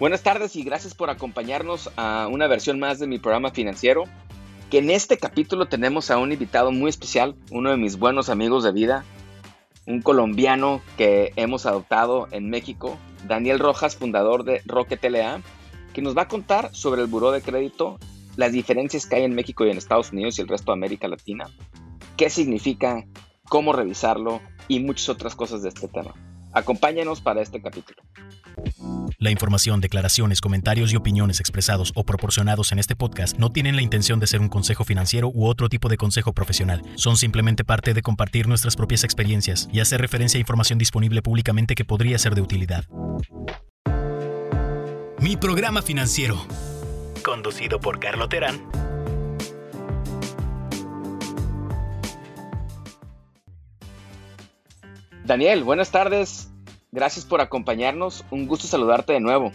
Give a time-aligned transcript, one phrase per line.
[0.00, 4.04] Buenas tardes y gracias por acompañarnos a una versión más de mi programa financiero.
[4.68, 8.64] Que en este capítulo tenemos a un invitado muy especial, uno de mis buenos amigos
[8.64, 9.04] de vida,
[9.86, 12.98] un colombiano que hemos adoptado en México,
[13.28, 15.42] Daniel Rojas, fundador de Rocket LA,
[15.92, 18.00] que nos va a contar sobre el buró de crédito,
[18.34, 21.06] las diferencias que hay en México y en Estados Unidos y el resto de América
[21.06, 21.48] Latina,
[22.16, 23.04] qué significa,
[23.48, 26.14] cómo revisarlo y muchas otras cosas de este tema.
[26.52, 28.02] Acompáñanos para este capítulo.
[29.18, 33.82] La información, declaraciones, comentarios y opiniones expresados o proporcionados en este podcast no tienen la
[33.82, 36.82] intención de ser un consejo financiero u otro tipo de consejo profesional.
[36.96, 41.74] Son simplemente parte de compartir nuestras propias experiencias y hacer referencia a información disponible públicamente
[41.74, 42.84] que podría ser de utilidad.
[45.20, 46.44] Mi programa financiero.
[47.24, 48.60] Conducido por Carlo Terán.
[55.24, 56.50] Daniel, buenas tardes.
[56.94, 58.24] Gracias por acompañarnos.
[58.30, 59.50] Un gusto saludarte de nuevo.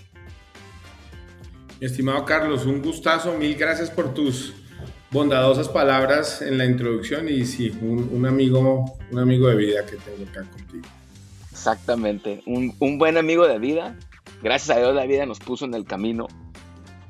[1.79, 3.33] estimado Carlos, un gustazo.
[3.37, 4.53] Mil gracias por tus
[5.09, 10.29] bondadosas palabras en la introducción y sí, un, amigo, un amigo de vida que tengo
[10.29, 10.85] acá contigo.
[11.49, 13.97] Exactamente, un, buen amigo de vida.
[14.43, 16.27] Gracias a Dios la vida nos puso en el camino.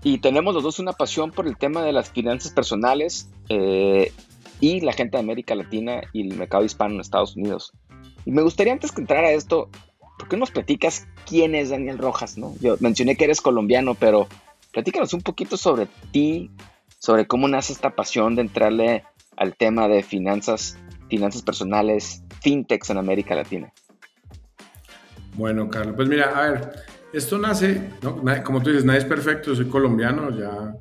[0.03, 4.13] Y tenemos los dos una pasión por el tema de las finanzas personales eh,
[4.59, 7.73] y la gente de América Latina y el mercado hispano en Estados Unidos.
[8.25, 9.69] Y me gustaría antes que entrar a esto,
[10.19, 12.37] ¿por qué nos platicas quién es Daniel Rojas?
[12.37, 12.53] ¿no?
[12.59, 14.27] Yo mencioné que eres colombiano, pero
[14.71, 16.51] platícanos un poquito sobre ti,
[16.99, 19.05] sobre cómo nace esta pasión de entrarle
[19.37, 20.77] al tema de finanzas,
[21.09, 23.71] finanzas personales, fintechs en América Latina.
[25.35, 26.69] Bueno, Carlos, pues mira, a ver,
[27.13, 27.89] esto nace,
[28.43, 30.75] como tú dices, nadie es perfecto, soy colombiano, ya,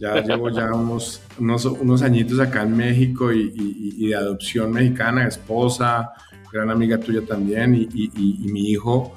[0.00, 6.10] ya llevo ya unos, unos, añitos acá en México y, y de adopción mexicana, esposa,
[6.52, 9.16] gran amiga tuya también, y, y, mi hijo,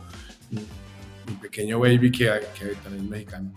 [0.52, 3.52] mi pequeño baby que, que, también es mexicano.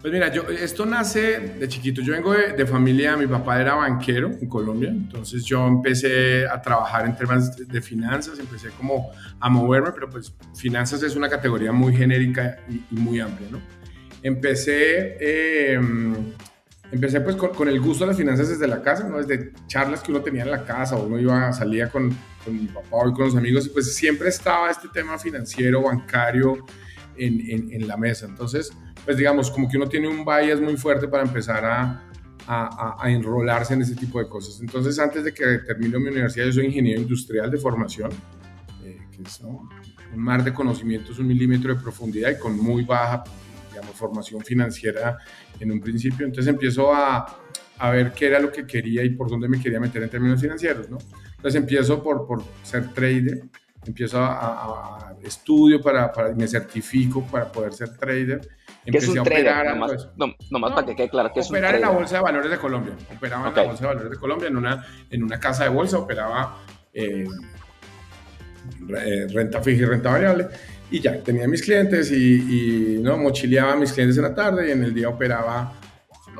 [0.00, 2.00] Pues mira, yo, esto nace de chiquito.
[2.00, 6.62] Yo vengo de, de, familia, mi papá era banquero en Colombia, entonces yo empecé a
[6.62, 11.70] trabajar en temas de, finanzas, empecé como a moverme, pero pues finanzas es una categoría
[11.70, 13.60] muy genérica y, muy amplia, ¿no?
[14.22, 15.80] Empecé, eh,
[16.90, 19.18] empecé pues con, con, el gusto de las finanzas desde la casa, ¿no?
[19.18, 23.08] Desde charlas que uno tenía en la casa, uno iba, salía con con mi papá
[23.08, 26.64] y con los amigos, y pues siempre estaba este tema financiero, bancario
[27.16, 28.26] en, en, la mesa.
[28.26, 28.72] Entonces,
[29.04, 32.02] pues digamos, como que uno tiene un bias muy fuerte para empezar a,
[32.46, 34.60] a, a, enrolarse en ese tipo de cosas.
[34.60, 38.10] Entonces, antes de que termine mi universidad, yo soy ingeniero industrial de formación,
[38.84, 39.68] eh, que es un
[40.16, 43.22] mar de conocimientos, un milímetro de profundidad y con muy baja,
[43.70, 45.18] digamos, formación financiera
[45.58, 46.26] en un principio.
[46.26, 47.40] Entonces empiezo a,
[47.78, 50.40] a ver qué era lo que quería y por dónde me quería meter en términos
[50.40, 50.98] financieros, ¿no?
[51.40, 53.44] Entonces empiezo por, por ser trader,
[53.86, 58.46] empiezo a, estudio para, para, me certifico para poder ser trader.
[58.84, 59.78] Empecé es un a operar, trader?
[59.78, 62.50] Nomás, no, nomás para que quede claro que es Operar en la Bolsa de Valores
[62.50, 62.92] de Colombia.
[63.16, 65.96] Operaba en la Bolsa de Valores de Colombia, en una, en una casa de bolsa,
[65.96, 66.58] operaba
[66.92, 67.26] eh,
[69.32, 70.48] renta fija y renta variable.
[70.90, 74.68] Y ya, tenía mis clientes y, y, no mochileaba a mis clientes en la tarde
[74.68, 75.72] y en el día operaba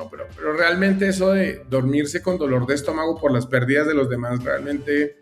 [0.09, 4.09] pero, pero realmente eso de dormirse con dolor de estómago por las pérdidas de los
[4.09, 5.17] demás realmente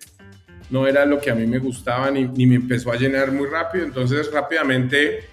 [0.70, 3.48] no era lo que a mí me gustaba ni, ni me empezó a llenar muy
[3.48, 3.86] rápido.
[3.86, 5.26] Entonces rápidamente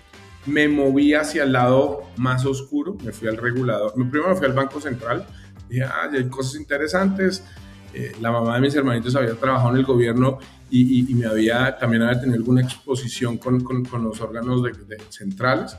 [0.47, 3.93] me moví hacia el lado más oscuro, me fui al regulador.
[3.93, 5.27] Primero me fui al Banco Central,
[5.69, 7.45] dije, ah, hay cosas interesantes.
[7.93, 10.39] Eh, la mamá de mis hermanitos había trabajado en el gobierno
[10.71, 15.77] y, y, me había, también había tenido alguna exposición con, con, los órganos de centrales.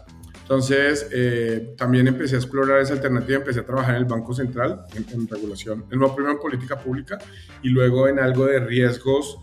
[0.47, 4.85] Entonces, eh, también empecé a explorar esa alternativa, empecé a trabajar en el Banco Central,
[4.95, 7.17] en, regulación, en, primero en política pública
[7.61, 9.39] y luego en algo de riesgos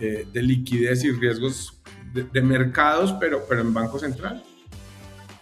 [0.00, 1.78] eh, de liquidez y riesgos
[2.14, 4.42] de, mercados, pero, pero en Banco Central.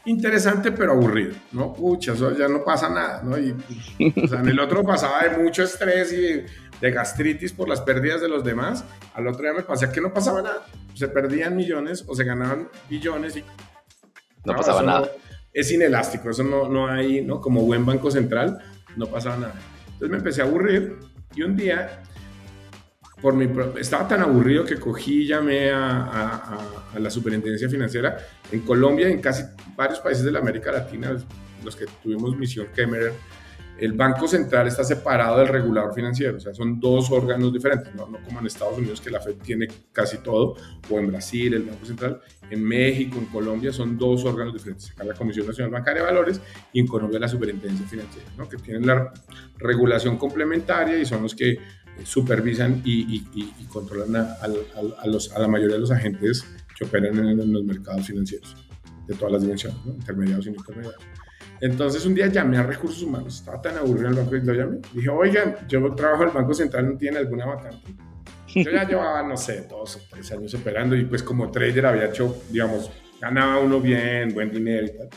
[0.05, 1.73] Interesante, pero aburrido, ¿no?
[1.73, 3.39] Pucha, eso ya no pasa nada, ¿no?
[3.39, 3.53] Y,
[4.21, 6.17] o sea, en el otro pasaba de mucho estrés y
[6.81, 8.85] de, gastritis por las pérdidas de los demás.
[9.15, 10.67] Al otro día me pasé que no pasaba nada.
[10.95, 13.45] Se perdían millones o se ganaban billones y
[14.45, 15.11] no, pasaba nada.
[15.53, 17.41] Es inelástico, eso no, no hay, ¿no?
[17.41, 18.59] Como buen banco central,
[18.97, 19.55] no pasaba nada.
[19.87, 20.97] Entonces me empecé a aburrir
[21.35, 22.03] y un día,
[23.21, 23.49] por mi,
[23.79, 26.59] estaba tan aburrido que cogí y llamé a,
[26.95, 28.19] a, la superintendencia financiera
[28.51, 29.45] en Colombia y en casi
[29.77, 31.17] varios países de la América Latina,
[31.65, 33.13] los que tuvimos misión Kemmerer
[33.79, 38.07] el Banco Central está separado del regulador financiero, o sea, son dos órganos diferentes, no,
[38.07, 40.55] como en Estados Unidos que la Fed tiene casi todo,
[40.89, 45.05] o en Brasil el Banco Central, en México, en Colombia son dos órganos diferentes, acá
[45.05, 46.41] la Comisión Nacional Bancaria de Valores
[46.73, 48.49] y en Colombia la Superintendencia Financiera, ¿no?
[48.49, 49.13] que tienen la
[49.59, 51.59] regulación complementaria y son los que eh,
[52.05, 53.23] supervisan y,
[53.69, 56.45] controlan a, los, a, la mayoría de los agentes
[56.77, 58.57] que operan en, los mercados financieros.
[59.09, 61.24] de todas las dimensiones, intermediados y no intermediados.
[61.65, 64.53] Entonces un día llamé a recursos humanos, estaba tan aburrido en el banco y lo
[64.53, 64.79] llamé.
[64.93, 67.95] Dije, oigan, yo trabajo en el Banco Central, ¿no tiene alguna vacante?
[68.55, 72.05] Yo ya llevaba, no sé, dos o tres años operando y pues como trader había
[72.05, 75.09] hecho, digamos, ganaba uno bien, buen dinero y tal.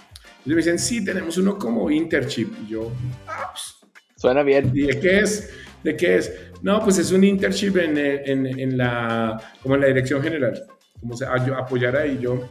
[0.46, 2.48] Y me dicen, sí, tenemos uno como internship.
[2.64, 2.94] Y yo,
[3.28, 3.76] ah, pues,
[4.16, 4.72] Suena bien.
[4.74, 5.54] ¿Y de qué es?
[5.84, 6.32] ¿De qué es?
[6.62, 10.64] No, pues es un internship en, en, en la, como en la dirección general.
[11.02, 12.48] Como se, apoyar ahí yo.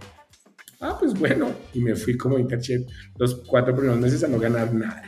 [0.80, 1.52] Ah, pues bueno.
[1.74, 2.86] Y me fui como internship
[3.18, 5.02] los cuatro primeros meses a no ganar nada.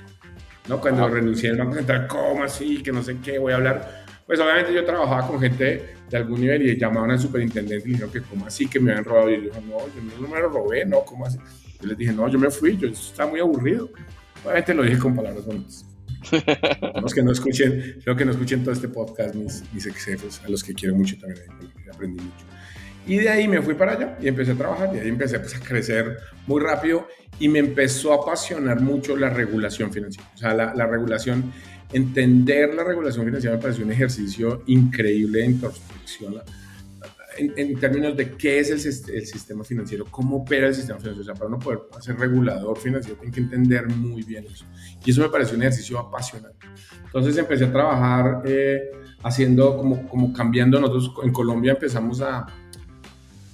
[0.69, 0.81] ¿No?
[0.81, 1.09] Cuando ah.
[1.09, 2.83] renuncié al Banco Central, ¿cómo así?
[2.83, 4.05] Que no sé qué, voy a hablar.
[4.27, 8.11] Pues obviamente yo trabajaba con gente de algún nivel y llamaban al superintendente y dijeron
[8.11, 9.31] que cómo así que me habían robado.
[9.31, 11.39] Y yo dije, no, yo no me lo robé, no, ¿cómo así?
[11.81, 13.89] Yo les dije, no, yo me fui, yo estaba muy aburrido.
[14.45, 15.87] Obviamente lo dije con palabras bonitas.
[17.03, 20.43] los que no escuchen, creo que no escuchen todo este podcast, mis, mis ex jefes,
[20.45, 21.47] a los que quiero mucho también,
[21.93, 22.45] aprendí mucho.
[23.09, 25.57] Y de ahí me fui para allá y empecé a trabajar y ahí empecé pues,
[25.57, 27.09] a crecer muy rápido
[27.41, 30.31] y me empezó a apasionar mucho la regulación financiera.
[30.35, 31.51] O sea, la, la regulación,
[31.93, 36.43] entender la regulación financiera me pareció un ejercicio increíble de introspección
[37.39, 41.23] en, términos de qué es el, el, sistema financiero, cómo opera el sistema financiero.
[41.23, 44.65] O sea, para uno poder ser regulador financiero, tiene que entender muy bien eso.
[45.05, 46.67] Y eso me pareció un ejercicio apasionante.
[47.05, 48.91] Entonces empecé a trabajar eh,
[49.23, 50.81] haciendo, como, como cambiando.
[50.81, 52.47] Nosotros en Colombia empezamos a...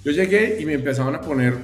[0.05, 1.55] Yo llegué y me empezaban a poner,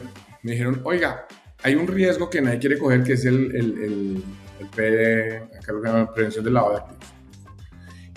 [0.41, 1.27] me dijeron, oiga,
[1.61, 4.23] hay un riesgo que nadie quiere coger, que es el, el, el,
[4.59, 7.05] el PD, acá lo que llaman prevención del lavado de activos.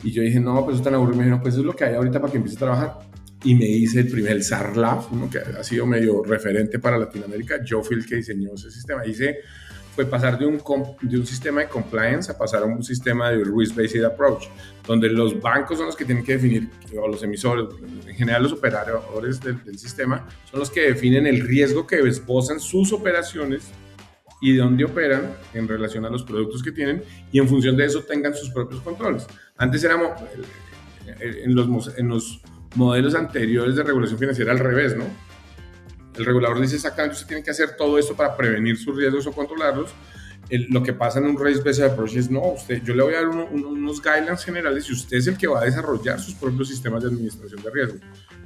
[0.02, 1.18] Y yo dije, no, pues eso es tan aburrido.
[1.18, 2.98] Me dijeron, pues eso es lo que hay ahorita para que empiece a trabajar
[3.44, 7.62] y me hice el primer SARLAF, uno que ha sido medio referente para Latinoamérica.
[7.62, 9.06] Yo fui el que diseñó ese sistema.
[9.06, 9.40] Hice,
[9.94, 10.60] fue pasar de un,
[11.02, 14.48] de un sistema de compliance a pasar a un sistema de risk-based approach,
[14.86, 16.68] donde los bancos son los que tienen que definir,
[17.00, 17.66] o los emisores,
[18.06, 22.58] en general los operadores del, del sistema, son los que definen el riesgo que esbozan
[22.58, 23.70] sus operaciones
[24.40, 27.02] y de dónde operan en relación a los productos que tienen
[27.32, 29.26] y en función de eso tengan sus propios controles.
[29.56, 30.10] Antes éramos
[31.20, 32.42] en los, en los
[32.74, 35.04] modelos anteriores de regulación financiera al revés, ¿no?
[36.16, 39.32] El regulador dice exactamente, usted tiene que hacer todo esto para prevenir sus riesgos o
[39.32, 39.94] controlarlos.
[40.70, 43.18] lo que pasa en un race based approach es, no, usted, yo le voy a
[43.18, 47.02] dar unos guidelines generales y usted es el que va a desarrollar sus propios sistemas
[47.02, 47.98] de administración de riesgo.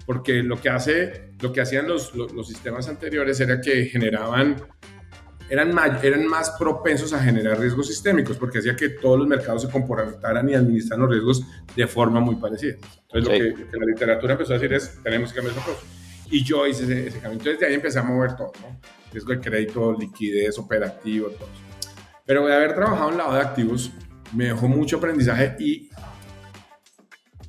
[0.06, 4.56] Porque lo que, hace, lo que hacían los, los, los sistemas anteriores era que generaban
[5.50, 9.62] eran más, eran más propensos a generar riesgos sistémicos porque hacía que todos los mercados
[9.62, 11.42] se comportaran y administraran los riesgos
[11.74, 12.76] de forma muy parecida.
[13.12, 15.80] Entonces, lo, que, la literatura empezó a decir es, tenemos que cambiar esa cosa.
[16.30, 17.40] Y yo hice ese, camino.
[17.40, 18.80] Entonces, de ahí empecé a mover todo, ¿no?
[19.12, 21.48] Riesgo de crédito, liquidez, operativo, todo.
[22.26, 23.90] Pero de haber trabajado en lado de activos,
[24.34, 25.88] me dejó mucho aprendizaje y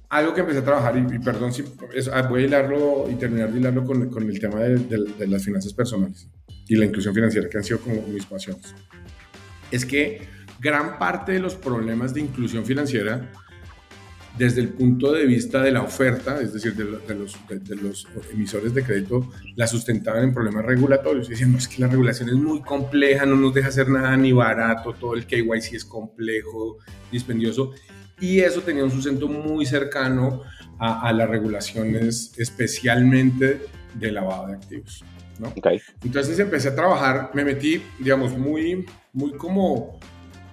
[0.10, 1.64] algo que empecé a trabajar, y, perdón si
[2.12, 5.44] ah, voy a hilarlo y terminar de hilarlo con, con el tema de, de, las
[5.44, 6.28] finanzas personales
[6.68, 8.74] y la inclusión financiera, que han sido como mis pasiones,
[9.70, 10.22] es que
[10.60, 13.32] gran parte de los problemas de inclusión financiera,
[14.38, 18.74] desde el punto de vista de la oferta, es decir, de, los, de, los, emisores
[18.74, 21.28] de crédito, la sustentaban en problemas regulatorios.
[21.28, 24.16] Y decían, no, es que la regulación es muy compleja, no nos deja hacer nada
[24.16, 26.78] ni barato, todo el KYC es complejo,
[27.12, 27.74] dispendioso
[28.22, 30.42] y eso tenía un sustento muy cercano
[30.78, 33.62] a, las regulaciones, especialmente
[33.96, 35.04] de lavado de activos.
[35.38, 35.54] ¿no?
[36.04, 40.00] Entonces empecé a trabajar, me metí, digamos, muy, muy como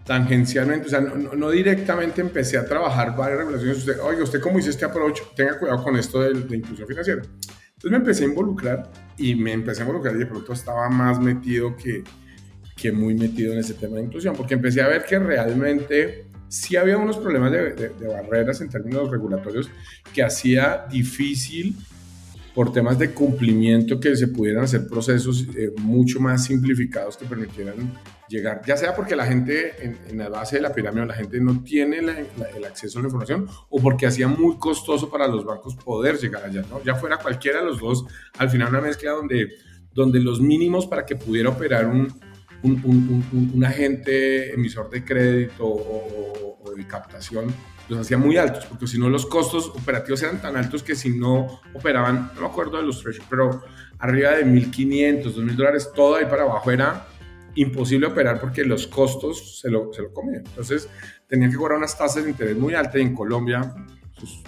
[0.06, 3.78] tangencialmente, o sea, no, directamente empecé a trabajar varias regulaciones.
[3.78, 7.22] Usted, oye, usted cómo hizo este approach, tenga cuidado con esto de, de, inclusión financiera.
[7.22, 11.18] Entonces me empecé a involucrar y me empecé a involucrar y de pronto estaba más
[11.20, 12.04] metido que,
[12.76, 16.76] que muy metido en ese tema de inclusión, porque empecé a ver que realmente sí
[16.76, 19.68] había unos problemas de, barreras en términos regulatorios
[20.14, 21.74] que hacía difícil
[22.54, 27.92] por temas de cumplimiento que se pudieran hacer procesos eh, mucho más simplificados que permitieran
[28.28, 31.62] llegar, ya sea porque la gente en, la base de la pirámide la gente no
[31.62, 36.18] tiene el acceso a la información o porque hacía muy costoso para los bancos poder
[36.18, 36.82] llegar allá, ¿no?
[36.82, 38.04] Ya fuera cualquiera de los dos,
[38.38, 39.48] al final una mezcla donde,
[39.92, 42.12] donde los mínimos para que pudiera operar un,
[42.62, 47.46] un, agente emisor de crédito o, de captación
[47.88, 51.16] los hacía muy altos, porque si no los costos operativos eran tan altos que si
[51.16, 53.62] no operaban, no me acuerdo de los treasury, pero
[54.00, 57.06] arriba de 1.500, 2.000 dólares, todo ahí para abajo era
[57.56, 60.44] imposible operar porque los costos se lo, se lo comían.
[60.46, 60.88] Entonces
[61.26, 63.74] tenían que cobrar unas tasas de interés muy altas y en Colombia
[64.18, 64.42] pues,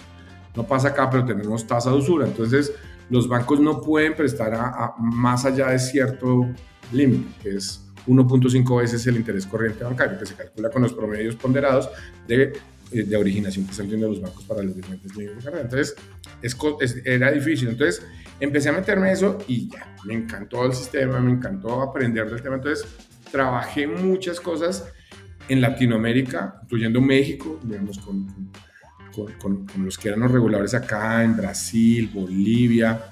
[0.54, 2.26] no pasa acá, pero tenemos tasa de usura.
[2.26, 2.72] Entonces
[3.10, 4.58] los bancos no pueden prestar
[4.98, 6.48] más allá de cierto
[6.92, 11.36] límite, que es 1.5 veces el interés corriente bancario, que se calcula con los promedios
[11.36, 11.90] ponderados
[12.26, 12.52] de,
[12.90, 15.62] de originación que están teniendo los bancos para los diferentes líneas de carrera.
[15.62, 15.96] Entonces,
[16.42, 16.56] es,
[17.04, 17.68] era difícil.
[17.68, 18.02] Entonces,
[18.40, 22.56] empecé a meterme eso y ya, me encantó el sistema, me encantó aprender del tema.
[22.56, 22.86] Entonces,
[23.30, 24.86] trabajé muchas cosas
[25.48, 28.26] en Latinoamérica, incluyendo México, digamos, con,
[29.38, 33.04] con, con, los que eran los reguladores acá, en Brasil, Bolivia.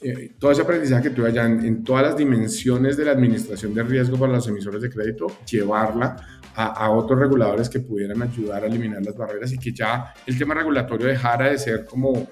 [0.00, 3.72] Eh, todo ese aprendizaje que tuve allá en, en, todas las dimensiones de la administración
[3.72, 6.16] de riesgo para los emisores de crédito, llevarla
[6.54, 10.38] a, a, otros reguladores que pudieran ayudar a eliminar las barreras y que ya el
[10.38, 12.28] tema regulatorio dejara de ser como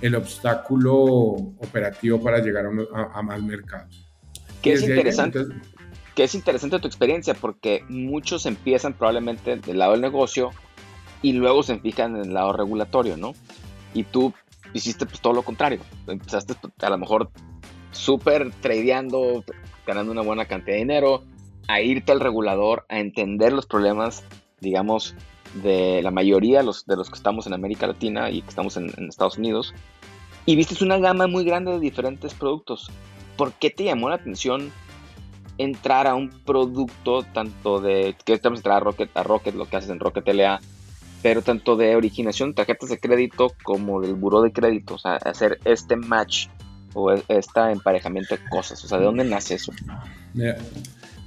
[0.00, 4.08] el obstáculo operativo para llegar a, a, más mercados.
[4.62, 5.46] Que es interesante.
[6.14, 10.50] que es interesante tu experiencia porque muchos empiezan probablemente del lado del negocio
[11.22, 13.32] y luego se fijan en el lado regulatorio, ¿no?
[13.94, 14.32] Y tú
[14.74, 15.80] hiciste pues todo lo contrario.
[16.06, 17.30] Empezaste pues, a lo mejor
[17.92, 19.44] súper tradeando,
[19.86, 21.24] ganando una buena cantidad de dinero,
[21.68, 24.22] a irte al regulador, a entender los problemas,
[24.60, 25.14] digamos,
[25.62, 28.76] de la mayoría de los, de los que estamos en América Latina y que estamos
[28.76, 29.74] en, Estados Unidos,
[30.46, 32.90] y viste una gama muy grande de diferentes productos.
[33.36, 34.70] ¿Por qué te llamó la atención
[35.56, 39.76] entrar a un producto tanto de que estamos entrar a Rocket, a Rocket, lo que
[39.76, 40.60] haces en Rocket LA,
[41.22, 45.14] pero tanto de originación de tarjetas de crédito como del buró de crédito, o sea,
[45.16, 46.48] hacer este match
[46.92, 49.72] o este emparejamiento de cosas, o sea, ¿de dónde nace eso?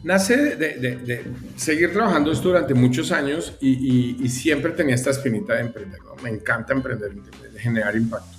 [0.08, 1.26] Nace de,
[1.58, 6.74] seguir trabajando esto durante muchos años y, siempre tenía esta espinita de emprender, me encanta
[6.74, 8.38] emprender, de generar impacto.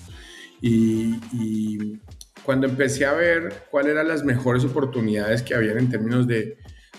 [0.63, 1.99] Y,
[2.43, 6.57] cuando empecé a ver cuáles eran las mejores oportunidades que había en términos de,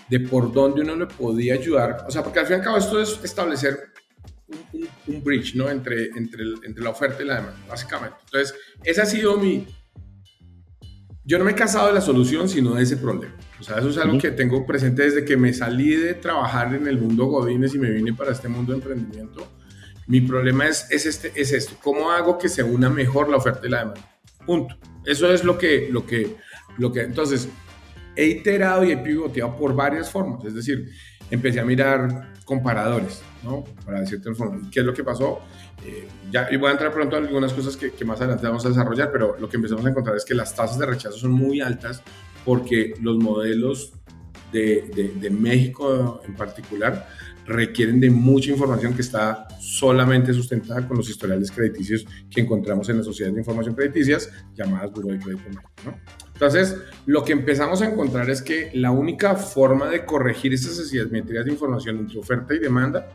[0.08, 2.76] de por dónde uno le podía ayudar, o sea, porque al fin y al cabo
[2.76, 3.90] esto es establecer
[5.08, 5.68] un, bridge, ¿no?
[5.68, 8.16] Entre, entre, entre la oferta y la demanda, básicamente.
[8.26, 9.66] Entonces, ese ha sido mi...
[11.30, 13.34] Yo no me he casado de la solución, sino de ese problema.
[13.60, 16.88] O sea, eso es algo que tengo presente desde que me salí de trabajar en
[16.88, 19.46] el mundo Godines y me vine para este mundo de emprendimiento
[20.10, 21.76] mi problema es, es, este, es esto.
[21.80, 24.18] ¿Cómo hago que se una mejor la oferta y la demanda?
[24.44, 24.76] Punto.
[25.06, 26.36] Eso es lo que, lo que,
[26.78, 27.48] lo que, entonces,
[28.16, 30.44] he iterado y he pivoteado por varias formas.
[30.44, 30.90] Es decir,
[31.30, 33.62] empecé a mirar comparadores, ¿no?
[33.86, 34.28] Para decirte.
[34.72, 35.38] ¿Qué es lo que pasó?
[35.86, 38.70] Eh, ya, y voy a entrar pronto en algunas cosas que, más adelante vamos a
[38.70, 41.60] desarrollar, pero lo que empezamos a encontrar es que las tasas de rechazo son muy
[41.60, 42.02] altas
[42.44, 43.92] porque los modelos
[44.50, 47.06] de, de, México en particular
[47.46, 52.96] requieren de mucha información que está solamente sustentada con los historiales crediticios que encontramos en
[52.96, 55.50] las sociedades de información crediticias llamadas Buró de Crédito
[55.84, 55.94] ¿no?
[56.40, 61.44] Entonces, lo que empezamos a encontrar es que la única forma de corregir esas asimetrías
[61.44, 63.10] de información entre oferta y demanda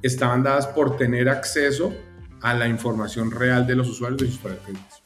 [0.00, 1.92] estaban dadas por tener acceso
[2.40, 5.02] a la información real de los usuarios de sus crediticios.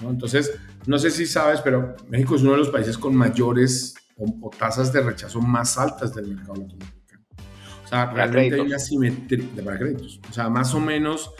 [0.00, 0.10] ¿no?
[0.10, 4.46] Entonces, no sé si sabes, pero México es uno de los países con mayores o,
[4.46, 7.24] o tasas de rechazo más altas del mercado latinoamericano.
[7.84, 10.20] O sea, realmente hay una simetría para créditos.
[10.30, 11.32] O sea, más o menos,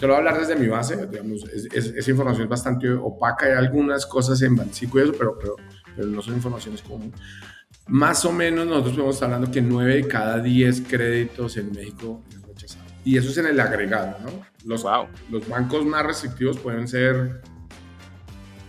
[0.00, 3.52] te lo voy a hablar desde mi base, digamos, esa información es bastante opaca, hay
[3.52, 5.56] algunas cosas en Bancico y eso, pero, pero,
[5.94, 7.12] pero no son informaciones comunes.
[7.86, 12.40] Más o menos nosotros estamos hablando que 9 de cada 10 créditos en México es
[12.40, 12.84] rechazado.
[13.04, 14.30] Y eso es en el agregado, ¿no?
[14.64, 15.06] Los, wow.
[15.30, 17.42] los bancos más restrictivos pueden ser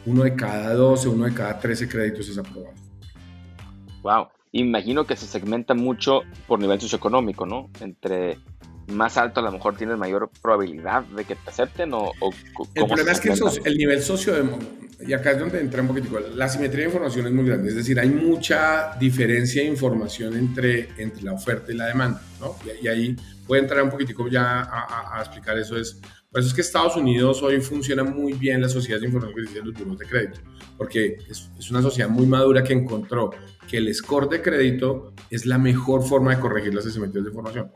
[0.06, 2.76] uno de cada 12, uno de cada 13 créditos es aprobado.
[4.04, 7.70] Wow imagino que se segmenta mucho por nivel socioeconómico, ¿no?
[7.80, 8.40] Entre
[8.91, 12.12] más alto a lo mejor tienes mayor probabilidad de que te acepten o...
[12.75, 13.33] el problema es que
[13.65, 14.33] el, nivel socio,
[15.05, 17.75] y acá es donde entra un poquitico, la simetría de información es muy grande, es
[17.75, 22.55] decir, hay mucha diferencia de información entre, entre la oferta y la demanda, ¿no?
[22.81, 23.15] Y, ahí
[23.48, 26.00] voy a entrar un poquitico ya a, a explicar eso, es
[26.31, 29.60] por eso es que Estados Unidos hoy funciona muy bien la sociedad de información que
[29.60, 30.39] los buros de crédito,
[30.77, 33.31] porque es, es, una sociedad muy madura que encontró
[33.67, 37.69] que el score de crédito es la mejor forma de corregir las asimetrías de información.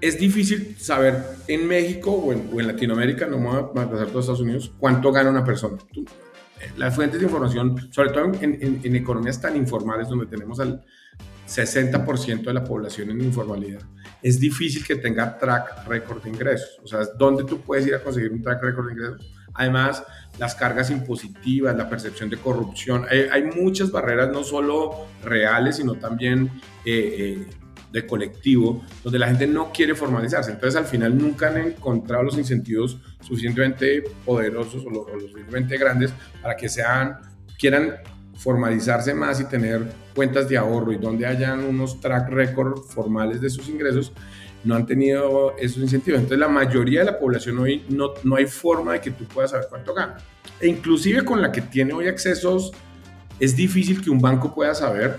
[0.00, 4.40] Es difícil saber en México o en, Latinoamérica, no me voy a pasar todo Estados
[4.40, 5.76] Unidos, cuánto gana una persona.
[5.94, 10.84] Eh, las fuentes de información, sobre todo en economías tan informales donde tenemos al
[11.50, 13.80] 60% de la población en informalidad,
[14.22, 16.78] es difícil que tenga track record de ingresos.
[16.82, 19.34] O sea, ¿dónde tú puedes ir a conseguir un track record de ingresos?
[19.54, 20.04] Además,
[20.38, 26.50] las cargas impositivas, la percepción de corrupción, hay, muchas barreras, no solo reales, sino también
[26.84, 27.46] eh, eh,
[27.92, 30.52] de colectivo, donde la gente no quiere formalizarse.
[30.52, 36.56] Entonces, al final, nunca han encontrado los incentivos suficientemente poderosos o, lo suficientemente grandes para
[36.56, 37.18] que sean,
[37.58, 37.96] quieran
[38.36, 39.82] formalizarse más y tener
[40.14, 44.12] cuentas de ahorro y donde hayan unos track record formales de sus ingresos,
[44.64, 46.20] no han tenido esos incentivos.
[46.20, 49.50] Entonces la mayoría de la población hoy no, no hay forma de que tú puedas
[49.50, 50.16] saber cuánto gana.
[50.58, 52.72] E inclusive con la que tiene hoy accesos,
[53.38, 55.18] es difícil que un banco pueda saber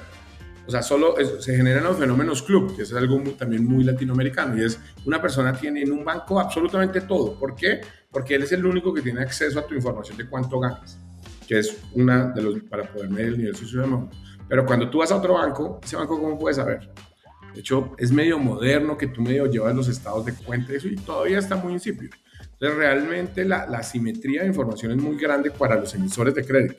[0.68, 4.66] o sea, solo se generan los fenómenos club, que es algo también muy latinoamericano, y
[4.66, 7.38] es una persona tiene en un banco absolutamente todo.
[7.38, 7.82] ¿Por qué?
[8.12, 11.00] Porque él es el único que tiene acceso a tu información de cuánto ganas,
[11.48, 14.10] que es una de los, para poder medir el nivel socio
[14.48, 16.90] Pero cuando tú vas a otro banco, ese banco, ¿cómo puedes saber?
[17.54, 20.96] De hecho, es medio moderno que tú medio llevas los estados de cuenta eso y
[20.96, 22.10] todavía está muy incipio.
[22.54, 26.76] Entonces, realmente la, la simetría de información es muy grande para los emisores de crédito.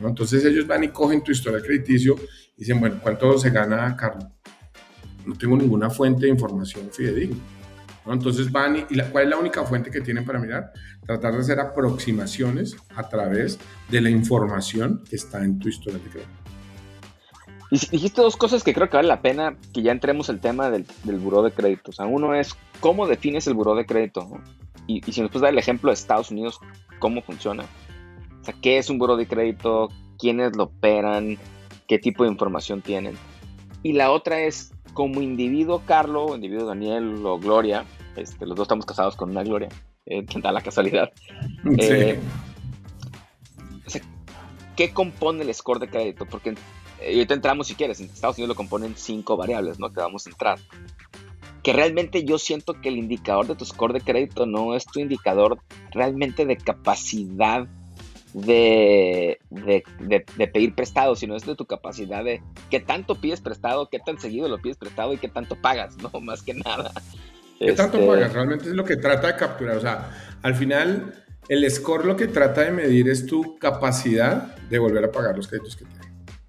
[0.00, 2.16] Entonces ellos van y cogen tu historia crediticio
[2.56, 4.26] dicen, bueno, ¿cuánto se gana Carlos?
[5.26, 7.36] No tengo ninguna fuente de información fidedigna.
[8.06, 10.72] Entonces van y, ¿cuál es la única fuente que tienen para mirar?
[11.06, 13.58] Tratar de hacer aproximaciones a través
[13.90, 16.32] de la información que está en tu historia de crédito.
[17.70, 20.70] Y dijiste dos cosas que creo que vale la pena que ya entremos el tema
[20.70, 21.90] del, del buró de crédito.
[21.90, 24.28] O sea, uno es cómo defines el buró de crédito.
[24.86, 26.60] Y, y, si nos puedes dar el ejemplo de Estados Unidos,
[26.98, 27.64] cómo funciona.
[28.42, 29.88] O sea, ¿qué es un buro de crédito?
[30.18, 31.38] ¿Quiénes lo operan?
[31.86, 33.16] ¿Qué tipo de información tienen?
[33.82, 37.84] Y la otra es, como individuo Carlos, individuo Daniel o Gloria,
[38.16, 39.68] este, los dos estamos casados con una Gloria,
[40.06, 41.12] eh, da la casualidad.
[41.78, 42.18] Eh,
[44.76, 46.26] ¿Qué compone el score de crédito?
[46.26, 46.50] Porque
[47.00, 49.92] eh, ahorita entramos si quieres, en Estados Unidos lo componen cinco variables, ¿no?
[49.92, 50.58] Que vamos a entrar.
[51.62, 55.00] Que realmente yo siento que el indicador de tu score de crédito no es tu
[55.00, 55.58] indicador
[55.92, 57.68] realmente de capacidad
[58.34, 64.00] de, de, pedir prestado, sino es de tu capacidad de qué tanto pides prestado, qué
[64.00, 66.10] tan seguido lo pides prestado y qué tanto pagas, ¿no?
[66.20, 66.90] Más que nada.
[67.60, 68.32] ¿Qué tanto este, pagas?
[68.32, 69.76] Realmente es lo que trata de capturar.
[69.76, 70.10] O sea,
[70.42, 71.14] al final,
[71.48, 75.46] el score lo que trata de medir es tu capacidad de volver a pagar los
[75.46, 76.08] créditos que tienes.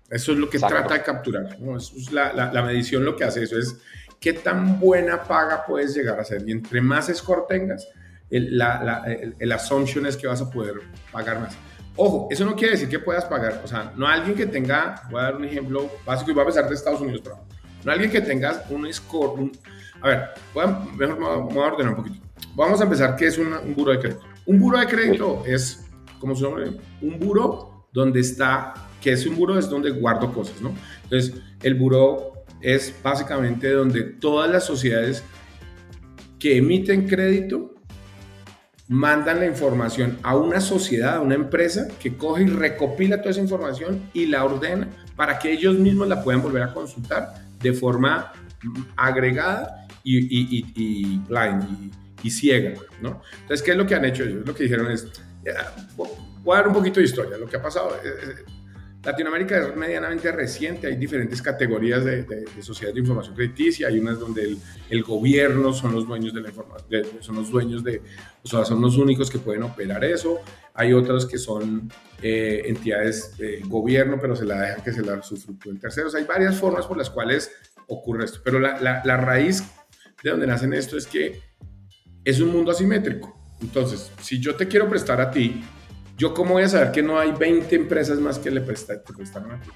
[0.10, 1.60] Eso es lo que trata de capturar.
[1.60, 1.78] ¿no?
[1.78, 3.78] Eso es la, la, medición lo que hace eso es
[4.20, 6.44] qué tan buena paga puedes llegar a ser.
[6.48, 7.88] Y entre más score tengas,
[8.32, 10.76] el, la, el, el assumption es que vas a poder
[11.12, 11.56] pagar más.
[11.98, 15.22] Ojo, eso no quiere decir que puedas pagar, o sea, no alguien que tenga, voy
[15.22, 17.40] a dar un ejemplo básico y voy a empezar de Estados Unidos, pero
[17.86, 19.52] no alguien que tenga un score,
[20.02, 22.26] a ver, voy a, mejor me voy a ordenar un poquito.
[22.54, 24.22] Vamos a empezar, ¿qué es un, un buro de crédito?
[24.46, 25.86] Un buro de crédito es,
[26.20, 26.72] como su nombre,
[27.02, 30.74] un buro donde está, que es un buro es donde guardo cosas, ¿no?
[31.04, 35.24] Entonces, el buro es básicamente donde todas las sociedades
[36.40, 37.75] que emiten crédito
[38.88, 43.42] mandan la información a una sociedad, a una empresa que coge y recopila toda esa
[43.42, 48.32] información y la ordena para que ellos mismos la puedan volver a consultar de forma
[48.96, 53.22] agregada y, y, blind y, ciega, ¿no?
[53.42, 54.46] Entonces, ¿qué es lo que han hecho ellos?
[54.46, 55.08] Lo que dijeron es,
[56.44, 57.98] voy a dar un poquito de historia, lo que ha pasado.
[59.06, 64.20] Latinoamérica es medianamente reciente, hay diferentes categorías de, de, sociedades de información crediticia, hay unas
[64.20, 64.58] donde
[64.90, 68.02] el, gobierno son los dueños de la información, son los dueños de,
[68.44, 70.40] o sea, son los únicos que pueden operar eso,
[70.74, 71.92] hay otras que son
[72.22, 75.22] eh, entidades de gobierno, pero se la dejan que se la
[75.66, 77.52] en terceros, hay varias formas por las cuales
[77.88, 79.64] ocurre esto, pero la, la, la raíz
[80.24, 81.42] de donde nacen esto es que
[82.24, 85.64] es un mundo asimétrico, entonces, si yo te quiero prestar a ti,
[86.16, 89.60] ¿Yo cómo voy a saber que no hay 20 empresas más que le prestan, a
[89.60, 89.70] ti?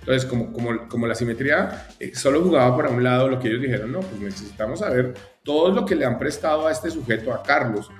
[0.00, 3.62] Entonces, como, como, como la simetría eh, solo jugaba para un lado, lo que ellos
[3.62, 7.42] dijeron, no, pues necesitamos saber todo lo que le han prestado a este sujeto, a
[7.42, 7.90] Carlos,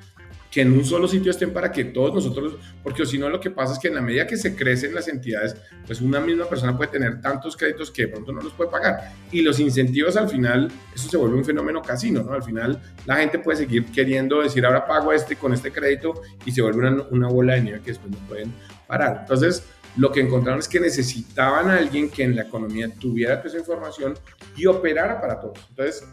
[0.51, 3.51] que en un solo sitio estén para que todos nosotros, porque si no lo que
[3.51, 6.77] pasa es que en la medida que se crecen las entidades, pues una misma persona
[6.77, 9.13] puede tener tantos créditos que de pronto no los puede pagar.
[9.31, 12.33] Y los incentivos al final, eso se vuelve un fenómeno casino, ¿no?
[12.33, 16.51] Al final la gente puede seguir queriendo decir, ahora pago este con este crédito y
[16.51, 18.53] se vuelve una, una bola de nieve que después no pueden
[18.89, 19.19] parar.
[19.21, 19.63] Entonces,
[19.97, 24.15] lo que encontraron es que necesitaban a alguien que en la economía tuviera esa información
[24.57, 25.59] y operara para todos.
[25.71, 26.05] Entonces,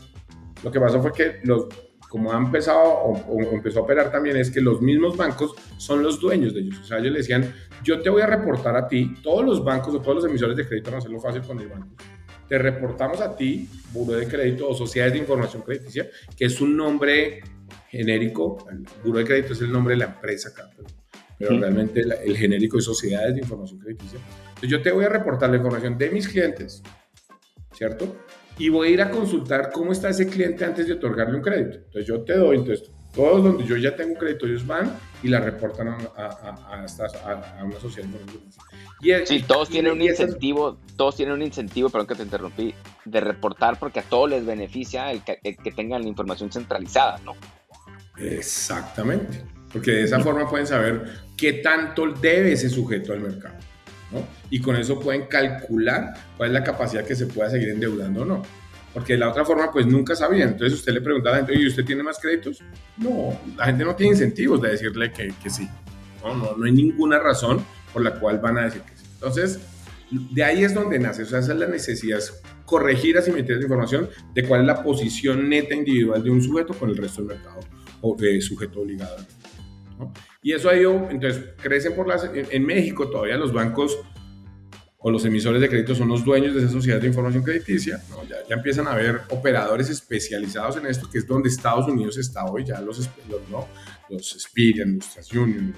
[0.64, 1.68] lo que pasó fue que los
[2.18, 6.20] como ha empezado o, empezó a operar también es que los mismos bancos son los
[6.20, 6.80] dueños de ellos.
[6.80, 7.54] O sea, ellos le decían,
[7.84, 10.68] yo te voy a reportar a ti, todos los bancos o todos los emisores de
[10.68, 11.96] crédito van a hacerlo fácil con el banco.
[12.50, 16.76] Te reportamos a ti, Buro de Crédito o Sociedades de Información Crediticia, que es un
[16.76, 17.42] nombre
[17.90, 18.66] genérico.
[18.72, 20.70] El Buro de Crédito es el nombre de la empresa acá,
[21.38, 24.20] pero, realmente el, genérico es Sociedades de Información Crediticia.
[24.48, 26.82] Entonces yo te voy a reportar la información de mis clientes,
[27.74, 28.16] ¿cierto?
[28.58, 31.78] Y voy a ir a consultar cómo está ese cliente antes de otorgarle un crédito.
[31.78, 34.92] Entonces yo te doy, entonces todos donde yo ya tengo un crédito, ellos van
[35.24, 38.08] y la reportan a, a, a, una sociedad.
[39.02, 42.74] Y sí, todos tienen un incentivo, todos tienen un incentivo, perdón que te interrumpí,
[43.06, 47.20] de reportar porque a todos les beneficia el que, el que tengan la información centralizada,
[47.26, 47.36] ¿no?
[48.18, 51.04] Exactamente, porque de esa forma pueden saber
[51.36, 53.56] qué tanto debe ese sujeto al mercado.
[54.50, 58.26] Y con eso pueden calcular cuál es la capacidad que se pueda seguir endeudando o
[58.26, 58.42] no.
[58.94, 60.50] Porque de la otra forma, pues nunca sabían.
[60.50, 62.64] Entonces usted le pregunta a la gente, ¿y usted tiene más créditos?
[62.98, 65.68] No, la gente no tiene incentivos de decirle que, que sí.
[66.24, 69.06] No, no, no hay ninguna razón por la cual van a decir que sí.
[69.14, 69.60] Entonces,
[70.10, 73.66] de ahí es donde nace, o sea, esa es la necesidad, es corregir asimetrías de
[73.66, 77.38] información de cuál es la posición neta individual de un sujeto con el resto del
[77.38, 77.60] mercado
[78.02, 79.18] o de sujeto obligado.
[80.42, 83.98] Y eso ha ido, entonces, crecen por las, en, México todavía los bancos
[85.00, 88.36] o los emisores de crédito son los dueños de esa sociedad de información crediticia, ya,
[88.48, 92.66] ya, empiezan a haber operadores especializados en esto, que es donde Estados Unidos está hoy,
[92.66, 92.98] ya los,
[93.30, 93.68] los, ¿no?
[94.10, 95.74] los Experian, los TransUnion,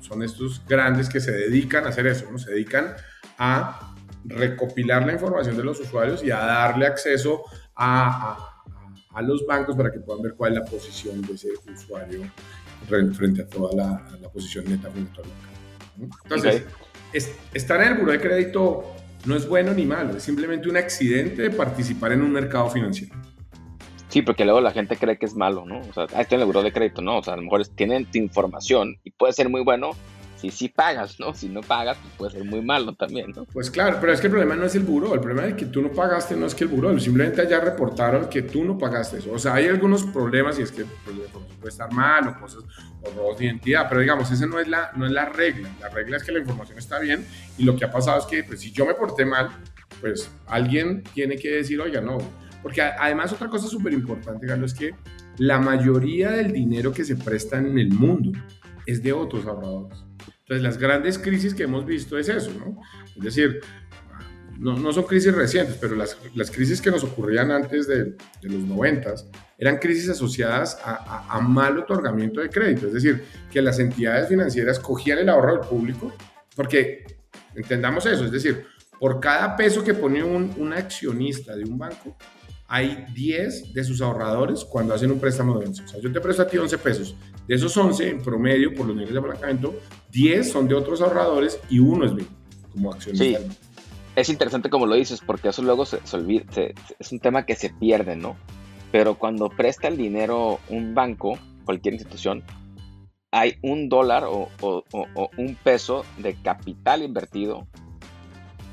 [0.00, 2.38] son estos grandes que se dedican a hacer eso, ¿no?
[2.38, 2.94] se dedican
[3.38, 3.94] a
[4.24, 7.42] recopilar la información de los usuarios y a darle acceso
[7.74, 8.64] a,
[9.10, 12.22] a, los bancos para que puedan ver cuál es la posición de ese usuario
[12.88, 14.88] frente a toda la, posición neta.
[16.24, 16.64] Entonces,
[17.52, 18.84] estar en el buro de crédito
[19.24, 23.14] no es bueno ni malo, es simplemente un accidente de participar en un mercado financiero.
[24.08, 25.80] Sí, porque luego la gente cree que es malo, ¿no?
[25.80, 27.18] O sea, ah, estoy en el buro de crédito, ¿no?
[27.18, 29.92] O sea, a lo mejor tienen tu información y puede ser muy bueno,
[30.50, 31.34] si sí pagas, ¿no?
[31.34, 33.44] Si no pagas, pues puede ser muy malo también, ¿no?
[33.44, 35.66] Pues claro, pero es que el problema no es el buro, el problema es que
[35.66, 39.18] tú no pagaste, no es que el buro, simplemente allá reportaron que tú no pagaste
[39.18, 39.30] eso.
[39.32, 41.16] O sea, hay algunos problemas y es que pues,
[41.60, 42.64] puede estar mal o cosas,
[43.02, 45.70] o robos de identidad, pero digamos, esa no es, la, no es la regla.
[45.80, 47.24] La regla es que la información está bien
[47.56, 49.50] y lo que ha pasado es que, pues si yo me porté mal,
[50.00, 52.18] pues alguien tiene que decir, oiga, no.
[52.64, 54.94] Porque además otra cosa súper importante, Carlos, es que
[55.38, 58.32] la mayoría del dinero que se presta en el mundo
[58.86, 60.04] es de otros ahorradores.
[60.42, 62.80] Entonces, las grandes crisis que hemos visto es eso, ¿no?
[63.16, 63.60] Es decir,
[64.58, 68.48] no, no son crisis recientes, pero las, las, crisis que nos ocurrían antes de, de
[68.48, 69.26] los noventas
[69.58, 74.78] eran crisis asociadas a, a, mal otorgamiento de crédito, es decir, que las entidades financieras
[74.78, 76.12] cogían el ahorro del público,
[76.54, 77.04] porque
[77.54, 78.66] entendamos eso, es decir,
[79.00, 82.16] por cada peso que pone un, un accionista de un banco,
[82.68, 85.82] hay 10 de sus ahorradores cuando hacen un préstamo de 11.
[85.82, 87.14] O sea, yo te presto a ti 11 pesos.
[87.46, 89.74] De esos 11, en promedio, por los niveles de apalancamiento,
[90.10, 92.26] 10 son de otros ahorradores y uno es mío,
[92.72, 93.40] como accionista.
[93.40, 93.46] Sí.
[94.14, 96.44] Es interesante como lo dices, porque eso luego se, olvida,
[96.98, 98.36] es un tema que se pierde, ¿no?
[98.90, 102.42] Pero cuando presta el dinero un banco, cualquier institución,
[103.30, 104.50] hay un dólar o
[105.38, 107.66] un peso de capital invertido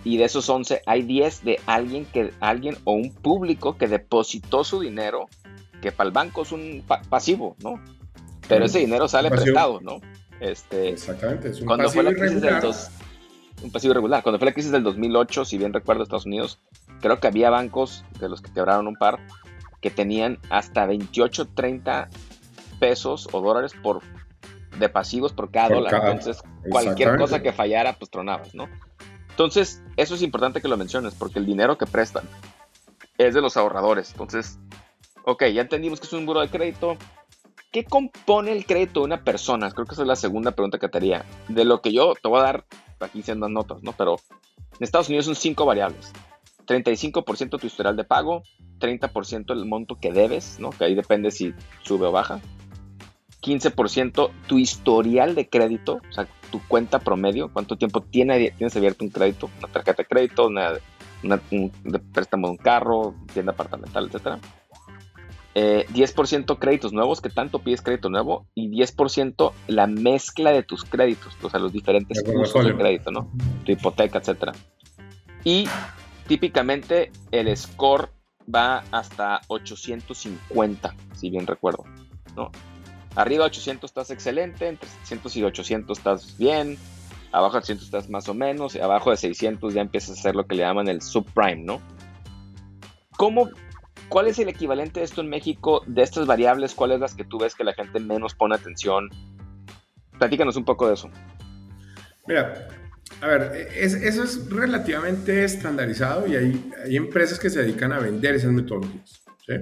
[0.04, 4.64] y de esos 11 hay 10 de alguien que alguien o un público que depositó
[4.64, 5.28] su dinero
[5.82, 7.82] que para el banco es un pasivo, ¿no?
[8.50, 10.02] Pero ese dinero sale prestado, ¿no?
[10.40, 12.42] Este, Exactamente, es un cuando pasivo fue la crisis.
[12.42, 12.90] Del dos,
[13.62, 14.24] un pasivo irregular.
[14.24, 16.60] Cuando fue la crisis del 2008, si bien recuerdo Estados Unidos,
[17.02, 19.20] creo que había bancos de los que quebraron un par
[19.82, 22.10] que tenían hasta 28, 30
[22.80, 24.02] pesos o dólares por
[24.78, 25.94] de pasivos por cada dólar.
[25.94, 28.68] Entonces, cualquier cosa que fallara, pues tronabas, ¿no?
[29.30, 32.24] Entonces, eso es importante que lo menciones, porque el dinero que prestan
[33.18, 34.12] es de los ahorradores.
[34.12, 34.60] Entonces,
[35.26, 36.98] ok, ya entendimos que es un buro de crédito.
[37.72, 39.70] ¿Qué compone el crédito de una persona?
[39.72, 41.26] Creo que esa es la segunda pregunta que te haría.
[41.48, 42.66] De lo que yo te voy a dar,
[43.00, 43.94] aquí siendo notas, ¿no?
[43.94, 44.18] Pero
[44.58, 46.12] en Estados Unidos son cinco variables.
[46.66, 48.44] 35% tu historial de pago,
[48.80, 50.72] 30% el monto que debes, ¿no?
[50.72, 51.54] Que ahí depende si
[51.84, 52.40] sube o baja.
[53.42, 59.06] 15% tu historial de crédito, o sea, tu cuenta promedio, cuánto tiempo tiene, tienes abierto
[59.06, 60.74] un crédito, una tarjeta de crédito, una,
[61.52, 61.72] un
[62.14, 64.10] préstamo de un carro, tienda apartamental,
[65.54, 65.90] etc.
[65.90, 71.36] 10% créditos nuevos, que tanto pides crédito nuevo, y 10% la mezcla de tus créditos,
[71.42, 73.32] o sea, los diferentes usos de crédito, ¿no?
[73.66, 74.56] Tu hipoteca, etc.
[75.44, 75.68] Y
[76.28, 78.10] típicamente el score
[78.54, 81.86] va hasta 850, si bien recuerdo,
[82.36, 82.52] ¿no?
[83.16, 86.78] Arriba de 800 estás excelente, entre 700 y 800 estás bien,
[87.32, 90.36] abajo de 800 estás más o menos, y abajo de 600 ya empiezas a hacer
[90.36, 91.82] lo que le llaman el subprime, ¿no?
[93.18, 93.50] ¿Cómo,
[94.08, 96.74] ¿Cuál es el equivalente de esto en México de estas variables?
[96.74, 99.10] ¿Cuáles las que tú ves que la gente menos pone atención?
[100.18, 101.10] Platícanos un poco de eso.
[102.28, 102.68] Mira,
[103.22, 108.36] a ver, eso es relativamente estandarizado y hay, hay empresas que se dedican a vender
[108.36, 109.22] esas metodologías.
[109.46, 109.54] ¿sí?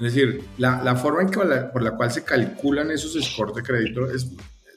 [0.00, 1.38] Es decir, la, forma en que
[1.72, 4.28] por la cual se calculan esos scores de crédito es,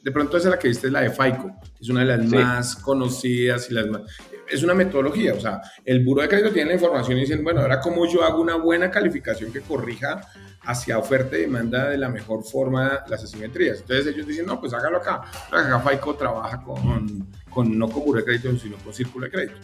[0.03, 2.75] de pronto esa la que viste es la de FICO, es una de las más
[2.75, 4.01] conocidas y las más...
[4.49, 7.61] Es una metodología, o sea, el buro de crédito tiene la información y dicen, bueno,
[7.61, 10.21] ahora cómo yo hago una buena calificación que corrija
[10.61, 13.81] hacia oferta y demanda de la mejor forma las asimetrías.
[13.81, 15.21] Entonces ellos dicen, no, pues hágalo acá.
[15.51, 19.57] Acá FICO trabaja con, con no con buro de crédito, sino con círculo de crédito.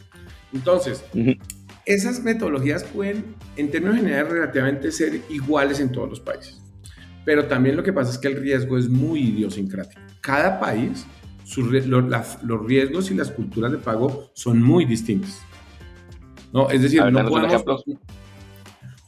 [0.54, 1.04] Entonces,
[1.86, 6.62] esas metodologías pueden, en términos generales, relativamente ser iguales en todos los países.
[7.26, 10.02] Pero también lo que pasa es que el riesgo es muy idiosincrático.
[10.22, 11.06] Cada país,
[12.44, 15.42] los riesgos y las culturas de pago son muy distintas.
[16.52, 16.70] ¿No?
[16.70, 17.64] Es decir, no podemos...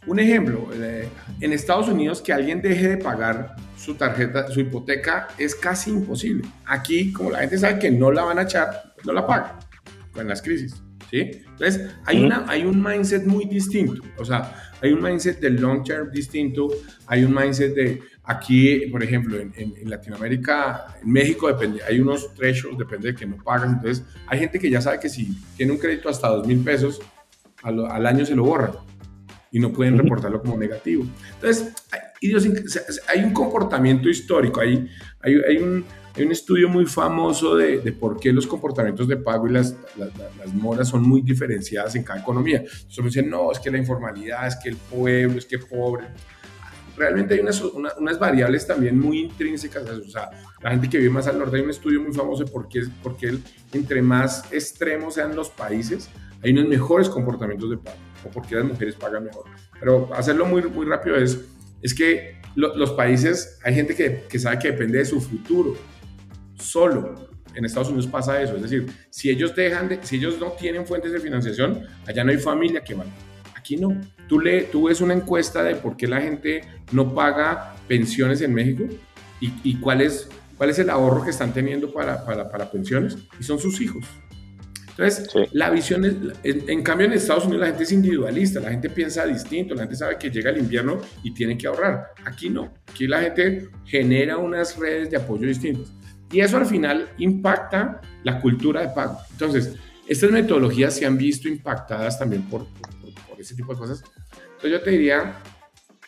[0.08, 1.10] Un ejemplo, eh,
[1.41, 6.48] en Estados Unidos que alguien deje de pagar su tarjeta, su hipoteca, es casi imposible.
[6.65, 9.58] Aquí, como la gente sabe que no la van a echar, no la paga
[10.15, 10.82] en las crisis.
[11.10, 11.41] ¿sí?
[11.48, 15.84] Entonces, hay, una, hay un mindset muy distinto, o sea, hay un mindset del long
[15.84, 16.67] term distinto,
[17.08, 22.34] hay un mindset de aquí, por ejemplo, en, en, Latinoamérica, en México, depende, hay unos
[22.34, 25.72] thresholds, depende de que no pagas, entonces hay gente que ya sabe que si tiene
[25.72, 27.02] un crédito hasta dos mil pesos,
[27.64, 28.72] al, al, año se lo borran
[29.52, 31.06] y no pueden reportarlo como negativo.
[31.36, 31.74] Entonces,
[33.08, 34.88] hay, un comportamiento histórico, hay,
[35.22, 35.86] hay, hay un
[36.16, 39.76] hay un estudio muy famoso de, de, por qué los comportamientos de pago y las,
[39.98, 42.64] las, moras son muy diferenciadas en cada economía.
[42.88, 46.06] Solo dicen, no, es que la informalidad, es que el pueblo, es que pobre.
[46.97, 49.84] Realmente hay unas, unas variables también muy intrínsecas.
[49.89, 50.29] O sea,
[50.62, 52.84] la gente que vive más al norte, hay un estudio muy famoso de por qué,
[53.03, 53.38] por qué
[53.73, 56.10] entre más extremos sean los países,
[56.41, 59.45] hay unos mejores comportamientos de pago o por qué las mujeres pagan mejor.
[59.79, 61.39] Pero hacerlo muy, muy rápido es,
[61.81, 65.75] es que los países, hay gente que, que sabe que depende de su futuro
[66.58, 67.29] solo.
[67.53, 70.86] En Estados Unidos pasa eso, es decir, si ellos dejan de, si ellos no tienen
[70.86, 73.08] fuentes de financiación, allá no hay familia que van.
[73.55, 73.99] Aquí no.
[74.28, 76.62] Tú, le, tú ves una encuesta de por qué la gente
[76.92, 78.86] no paga pensiones en México
[79.40, 83.18] y, y cuál, es, cuál es el ahorro que están teniendo para, para, para pensiones
[83.40, 84.06] y son sus hijos.
[84.98, 88.72] Entonces, la visión es, en, en, cambio en Estados Unidos la gente es individualista, la
[88.72, 92.12] gente piensa distinto, la gente sabe que llega el invierno y tiene que ahorrar.
[92.24, 95.92] Aquí no, aquí la gente genera unas redes de apoyo distintas.
[96.32, 99.20] Y eso al final impacta la cultura de pago.
[99.32, 99.76] Entonces,
[100.08, 102.66] estas metodologías se han visto impactadas también por,
[103.45, 104.03] ese tipo de cosas.
[104.43, 105.41] Entonces yo te diría,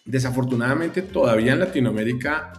[0.05, 2.53] desafortunadamente todavía en Latinoamérica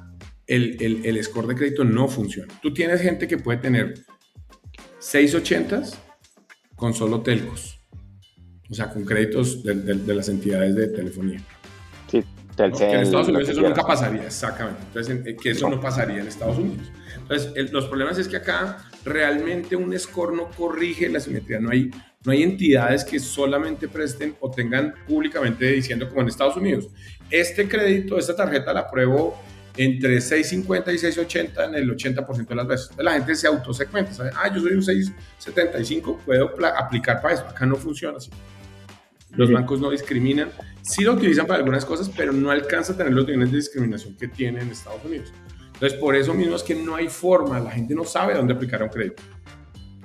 [0.47, 2.53] el, el, el, score de crédito no funciona.
[2.63, 3.95] Tú tienes gente que puede tener
[5.01, 5.95] 680s
[6.75, 7.81] con solo telcos,
[8.71, 11.41] o sea, con créditos de, de, de las entidades de telefonía.
[12.11, 12.25] Sí,
[12.57, 14.81] Telcel, en Estados Unidos eso nunca pasaría, exactamente.
[14.87, 16.91] Entonces, que eso no pasaría en Estados Unidos.
[17.17, 21.61] Entonces, los problemas es que acá realmente un score no corrige la simetría.
[21.61, 21.91] No hay,
[22.25, 26.89] no hay entidades que solamente presten o tengan públicamente diciendo como en Estados Unidos.
[27.31, 29.39] Este crédito, esta tarjeta la apruebo
[29.77, 32.91] entre 650 y 680 en el 80% de las veces.
[32.99, 34.13] la gente se autosegmenta.
[34.13, 34.31] ¿sabe?
[34.35, 37.45] Ah, yo soy un 675, puedo aplicar para eso.
[37.45, 38.31] Acá no funciona así.
[39.31, 40.51] Los bancos no discriminan.
[40.83, 44.17] Sí lo utilizan para algunas cosas, pero no alcanza a tener los niveles de discriminación
[44.17, 45.33] que tiene en Estados Unidos.
[45.75, 48.83] Entonces, por eso mismo es que no hay forma, la gente no sabe dónde aplicar
[48.83, 49.23] un crédito.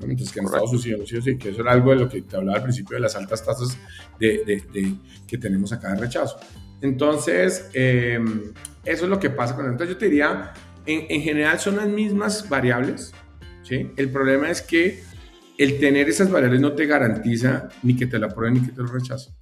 [0.02, 2.36] Entonces, que en Estados Unidos, sí, sí, que eso era algo de lo que te
[2.36, 3.78] hablaba al principio de las altas tasas
[4.20, 4.96] de, de,
[5.28, 6.38] que tenemos acá de rechazo.
[6.82, 8.20] Entonces, eh,
[8.84, 10.54] eso es lo que pasa con Entonces, yo te diría,
[10.86, 13.14] en, en, general son las mismas variables,
[13.62, 13.92] ¿sí?
[13.96, 15.04] El problema es que
[15.58, 18.82] el tener esas variables no te garantiza ni que te la aprueben ni que te
[18.82, 19.34] lo rechacen.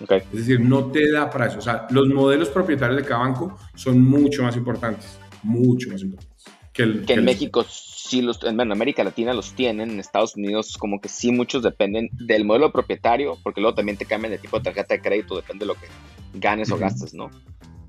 [0.00, 0.18] Okay.
[0.32, 1.58] Es decir, no te da para eso.
[1.58, 6.44] O sea, los modelos propietarios de cada banco son mucho más importantes mucho más importantes.
[6.72, 7.64] Que, el, que, en México
[8.04, 12.10] sí los, en América Latina los tienen, en Estados Unidos como que sí muchos dependen
[12.12, 15.64] del modelo propietario, porque luego también te cambian de tipo de tarjeta de crédito, depende
[15.64, 15.86] de lo que
[16.34, 17.30] ganes o gastes, ¿no?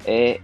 [0.06, 0.39] Eh,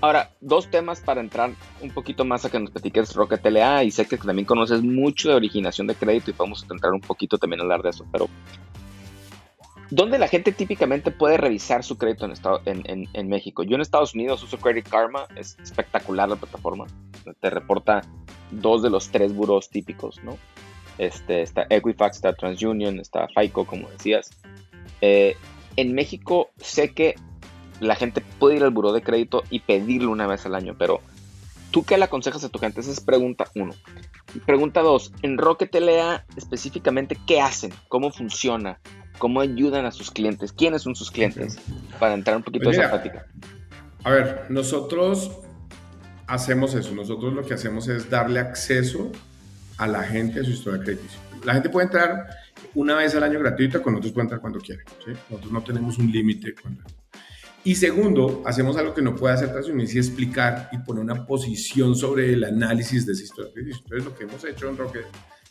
[0.00, 1.50] ahora, dos temas para entrar
[1.80, 5.30] un poquito más a que nos platiques Rocket LA, y sé que también conoces mucho
[5.30, 8.28] de originación de crédito y podemos entrar un poquito también a hablar de eso, pero
[9.90, 13.62] ¿Dónde la gente típicamente puede revisar su crédito en, estado, en, en, México?
[13.62, 16.84] Yo en Estados Unidos uso Credit Karma, es espectacular la plataforma.
[17.40, 18.02] Te reporta
[18.50, 20.38] dos de los tres buros típicos, ¿no?
[20.98, 24.30] Este, está Equifax, está TransUnion, está FICO, como decías.
[25.00, 25.36] Eh,
[25.76, 27.14] en México sé que
[27.80, 31.00] la gente puede ir al buró de crédito y pedirlo una vez al año, pero
[31.70, 32.80] ¿tú qué le aconsejas a tu gente?
[32.80, 33.74] Esa es pregunta uno.
[34.44, 35.74] Pregunta dos, en Rocket
[36.36, 37.72] específicamente, ¿qué hacen?
[37.88, 38.80] ¿Cómo funciona?
[39.18, 41.58] cómo ayudan a sus clientes, quiénes son sus clientes,
[41.98, 43.26] para entrar un poquito pues en esa plática.
[44.04, 45.32] A ver, nosotros
[46.28, 49.10] hacemos eso, nosotros lo que hacemos es darle acceso
[49.78, 51.18] a la gente a su historia crediticia.
[51.44, 52.28] La gente puede entrar
[52.74, 54.82] una vez al año gratuita, con nosotros puede entrar cuando quiera.
[55.30, 56.54] Nosotros no tenemos un límite.
[57.64, 61.96] Y segundo, hacemos algo que no puede hacer Transunión y explicar y poner una posición
[61.96, 63.82] sobre el análisis de esa historia crediticia.
[63.84, 65.06] Entonces, lo que hemos hecho en Rocket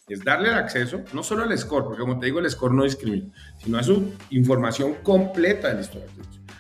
[0.08, 2.84] es darle el acceso, no solo al score, porque como te digo, el score no
[2.84, 6.08] discrimina, sino a su información completa de la historia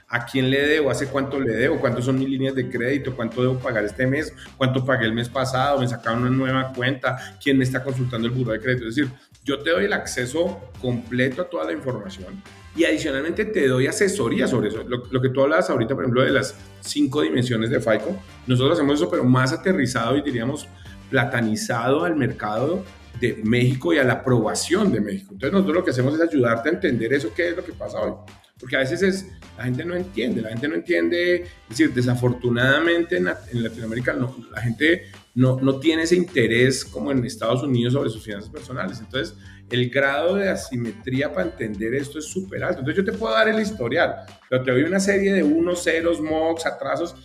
[0.10, 0.89] ¿A quién le debo?
[0.89, 1.80] ¿Hace cuánto le debo?
[1.80, 3.13] ¿Cuántos son mis líneas de crédito?
[3.15, 4.34] ¿Cuánto debo pagar este mes?
[4.56, 5.80] ¿Cuánto pagué el mes pasado?
[5.80, 7.17] ¿Me sacaron una nueva cuenta?
[7.43, 8.88] ¿Quién me está consultando el buro de crédito?
[8.88, 9.12] Es decir,
[9.43, 12.41] yo te doy el acceso completo a toda la información
[12.78, 14.84] y adicionalmente te doy asesoría sobre eso.
[14.84, 18.15] Lo, lo, que tú hablabas ahorita, por ejemplo, de las cinco dimensiones de FICO,
[18.46, 20.67] nosotros hacemos eso, pero más aterrizado y diríamos
[21.10, 22.84] platanizado al mercado
[23.20, 25.30] de México y a la aprobación de México.
[25.34, 28.00] Entonces nosotros lo que hacemos es ayudarte a entender eso, qué es lo que pasa
[28.00, 28.13] hoy.
[28.60, 33.17] Porque a veces es, la gente no entiende, la gente no entiende, es decir, desafortunadamente
[33.17, 38.24] en, Latinoamérica la gente no, no tiene ese interés como en Estados Unidos sobre sus
[38.24, 39.00] finanzas personales.
[39.00, 39.36] Entonces,
[39.70, 42.80] el grado de asimetría para entender esto es súper alto.
[42.80, 44.15] Entonces, yo te puedo dar el historial,
[44.50, 47.15] pero te doy una serie de unos, ceros, mocks, atrasos.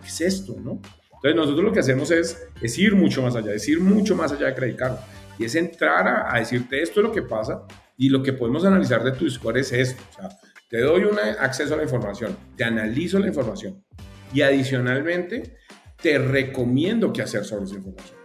[0.00, 0.80] ¿Qué es esto, no?
[1.16, 4.32] Entonces, nosotros lo que hacemos es, es ir mucho más allá, es ir mucho más
[4.32, 4.96] allá de Credit Card.
[5.38, 7.66] Y es entrar a, a decirte esto es lo que pasa
[7.98, 10.02] y lo que podemos analizar de tu score es esto.
[10.10, 10.28] O sea,
[10.68, 13.84] te doy un acceso a la información, te analizo la información
[14.32, 15.56] y adicionalmente
[16.00, 18.18] te recomiendo qué hacer sobre esa información.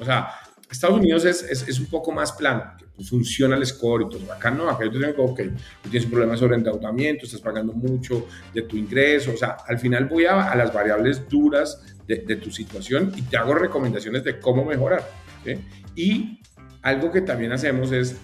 [0.00, 0.28] O sea,
[0.70, 4.32] Estados Unidos es, es, un poco más plano, pues, funciona el score y todo.
[4.32, 5.40] Acá no, acá yo te digo, ok,
[5.82, 9.78] tú tienes un problema sobre endeudamiento, estás pagando mucho de tu ingreso, o sea, al
[9.78, 14.24] final voy a, a las variables duras de, de, tu situación y te hago recomendaciones
[14.24, 15.08] de cómo mejorar.
[15.44, 15.58] ¿sí?
[15.94, 16.40] Y
[16.82, 18.16] algo que también hacemos es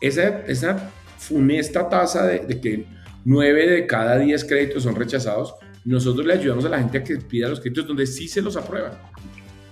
[0.00, 2.86] esa, esa funesta tasa de, que
[3.24, 5.54] 9 de cada 10 créditos son rechazados,
[5.84, 8.56] nosotros le ayudamos a la gente a que pida los créditos donde sí se los
[8.56, 8.92] aprueban.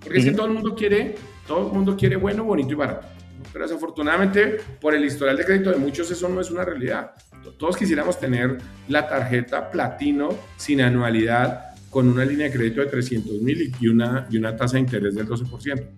[0.02, 1.14] Porque es que todo el mundo quiere,
[1.46, 3.06] todo el mundo quiere bueno, bonito y barato.
[3.52, 7.12] Pero desafortunadamente, por el historial de crédito de muchos, eso no es una realidad.
[7.58, 13.40] Todos quisiéramos tener la tarjeta platino sin anualidad con una línea de crédito de 300
[13.40, 15.88] mil y una, y una tasa de interés del 12%.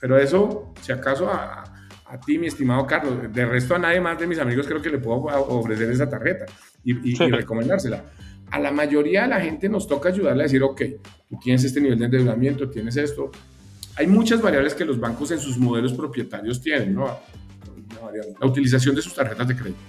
[0.00, 1.75] Pero eso, si acaso, a,
[2.08, 3.32] a ti, mi estimado Carlos.
[3.32, 6.46] De resto, a nadie más de mis amigos creo que le puedo ofrecer esa tarjeta
[6.84, 8.04] y, recomendársela.
[8.50, 10.82] A la mayoría de la gente nos toca ayudarle a decir, ok,
[11.28, 13.32] tú tienes este nivel de endeudamiento, tienes esto.
[13.96, 17.18] Hay muchas variables que los bancos en sus modelos propietarios tienen, ¿no?
[18.40, 19.80] La utilización de sus tarjetas de crédito.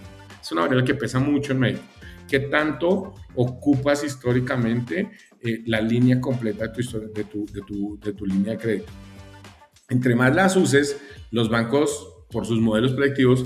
[0.41, 1.83] Es una variable que pesa mucho en México.
[2.27, 8.13] ¿Qué tanto ocupas históricamente eh, la línea completa de tu, de, tu, de, tu, de
[8.13, 8.91] tu línea de crédito?
[9.89, 10.97] Entre más las uses,
[11.31, 13.45] los bancos, por sus modelos predictivos,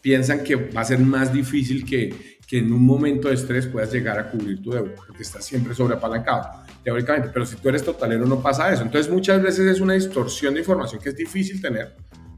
[0.00, 3.92] piensan que va a ser más difícil que, que en un momento de estrés puedas
[3.92, 7.28] llegar a cubrir tu deuda, porque estás siempre sobreapalancado, teóricamente.
[7.32, 8.82] Pero si tú eres totalero, no pasa eso.
[8.82, 11.94] Entonces, muchas veces es una distorsión de información que es difícil tener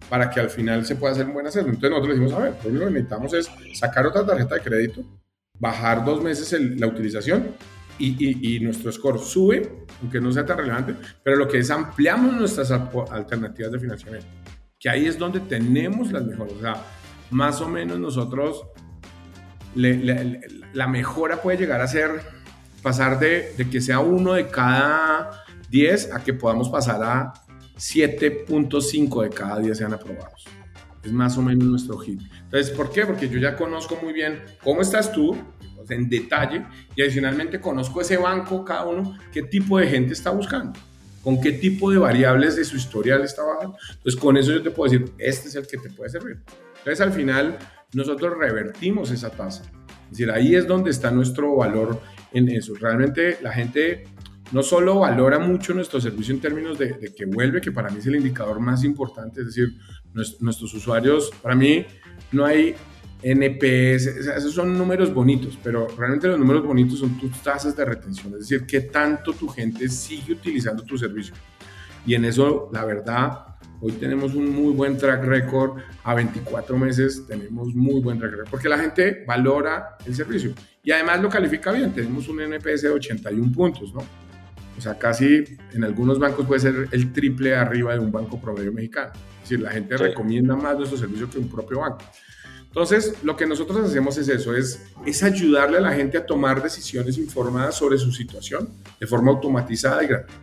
[0.08, 1.68] para que al final se pueda hacer un buen hacerlo.
[1.68, 5.04] Entonces, nosotros decimos, a ver, lo único que necesitamos es sacar otra tarjeta de crédito,
[5.60, 7.54] bajar dos meses la utilización
[8.00, 12.34] y, y, nuestro score sube, aunque no sea tan relevante, pero lo que es ampliamos
[12.34, 14.26] nuestras alternativas de financiamiento
[14.80, 16.54] que ahí es donde tenemos las mejores.
[16.54, 16.82] O sea,
[17.30, 18.64] más o menos nosotros,
[19.74, 22.22] la mejora puede llegar a ser
[22.82, 27.32] pasar de, de, que sea uno de cada 10 a que podamos pasar a
[27.76, 30.46] 7.5 de cada 10 sean aprobados.
[31.04, 32.20] Es más o menos nuestro hit.
[32.44, 33.04] Entonces, ¿por qué?
[33.04, 35.36] Porque yo ya conozco muy bien cómo estás tú,
[35.88, 36.64] en detalle,
[36.94, 40.78] y adicionalmente conozco ese banco, cada uno, qué tipo de gente está buscando
[41.22, 43.76] con qué tipo de variables de su historial está bajando.
[43.90, 46.38] Entonces, con eso yo te puedo decir, este es el que te puede servir.
[46.78, 47.58] Entonces, al final,
[47.92, 49.64] nosotros revertimos esa tasa.
[50.04, 52.00] Es decir, ahí es donde está nuestro valor
[52.32, 52.74] en eso.
[52.74, 54.04] Realmente la gente
[54.52, 57.98] no solo valora mucho nuestro servicio en términos de, de que vuelve, que para mí
[57.98, 59.76] es el indicador más importante, es decir,
[60.12, 61.86] nuestros usuarios, para mí
[62.32, 62.74] no hay
[63.22, 64.06] NPS,
[64.36, 68.40] esos son números bonitos, pero realmente los números bonitos son tus tasas de retención, es
[68.40, 71.34] decir, qué tanto tu gente sigue utilizando tu servicio.
[72.06, 77.26] Y en eso, la verdad, hoy tenemos un muy buen track record, a 24 meses
[77.26, 81.72] tenemos muy buen track record, porque la gente valora el servicio y además lo califica
[81.72, 84.00] bien, tenemos un NPS de 81 puntos, ¿no?
[84.78, 88.72] O sea, casi en algunos bancos puede ser el triple arriba de un banco promedio
[88.72, 89.12] mexicano.
[89.42, 91.98] Es decir, la gente recomienda más nuestro servicio que un propio banco.
[92.70, 96.62] Entonces, lo que nosotros hacemos es eso, es, es ayudarle a la gente a tomar
[96.62, 98.68] decisiones informadas sobre su situación
[99.00, 100.40] de forma automatizada y gratuita.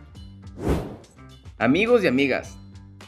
[1.56, 2.54] Amigos y amigas,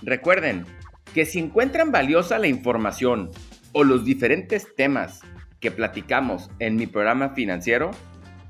[0.00, 0.64] recuerden
[1.12, 3.30] que si encuentran valiosa la información
[3.72, 5.20] o los diferentes temas
[5.60, 7.90] que platicamos en mi programa financiero,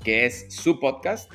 [0.05, 1.29] que es su podcast,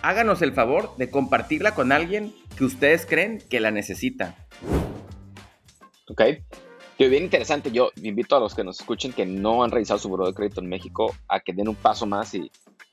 [0.00, 4.34] háganos el favor de compartirla con alguien que ustedes creen que la necesita.
[6.08, 6.22] Ok,
[6.96, 7.70] que bien interesante.
[7.70, 10.60] Yo invito a los que nos escuchen que no han revisado su buro de crédito
[10.60, 12.50] en México a que den un paso más y,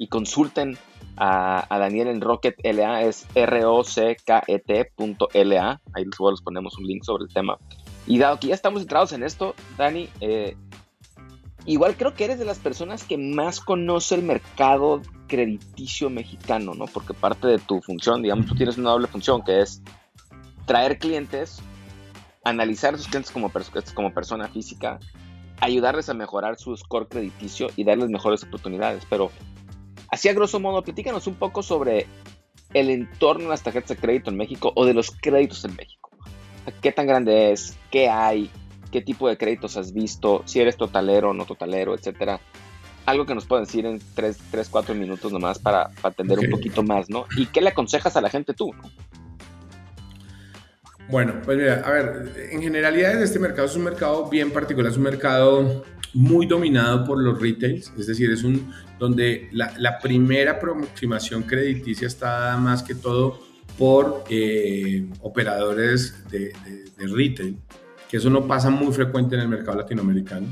[0.10, 0.80] consulten
[1.16, 6.88] a, Daniel en Rocket LA, es r o c k -T Ahí les ponemos un
[6.88, 7.60] link sobre el tema.
[8.08, 10.56] Y dado que ya estamos entrados en esto, Dani, eh,
[11.68, 16.86] igual creo que eres de las personas que más conoce el mercado crediticio mexicano, ¿no?
[16.86, 19.84] Porque parte de tu función, digamos, tú tienes una doble función que es
[20.66, 21.62] traer clientes
[22.44, 23.52] analizar a sus clientes como,
[23.94, 25.00] como persona física,
[25.60, 29.06] ayudarles a mejorar su score crediticio y darles mejores oportunidades.
[29.10, 29.32] Pero
[30.10, 32.08] así a grosso modo, platícanos un poco sobre
[32.74, 36.10] el entorno de las tarjetas de crédito en México o de los créditos en México.
[36.82, 37.78] ¿Qué tan grande es?
[37.90, 38.50] ¿Qué hay?
[38.92, 40.44] ¿Qué tipo de créditos has visto?
[40.46, 42.40] Si eres totalero o no totalero, etcétera.
[43.06, 46.50] algo que nos puedan decir en 3, 3 4 minutos nomás para, para atender un
[46.50, 47.26] poquito más, ¿no?
[47.36, 48.72] ¿Y qué le aconsejas a la gente tú?
[51.12, 54.98] Bueno, pues mira, a ver, en generalidad este mercado es un mercado bien particular, es
[54.98, 55.84] un mercado
[56.14, 62.08] muy dominado por los retails, es decir, es un donde la, la primera aproximación crediticia
[62.08, 63.42] está dada más que todo
[63.78, 66.54] por eh, operadores de,
[66.98, 67.58] de, retail,
[68.10, 70.48] que eso no pasa muy frecuente en el mercado latinoamericano.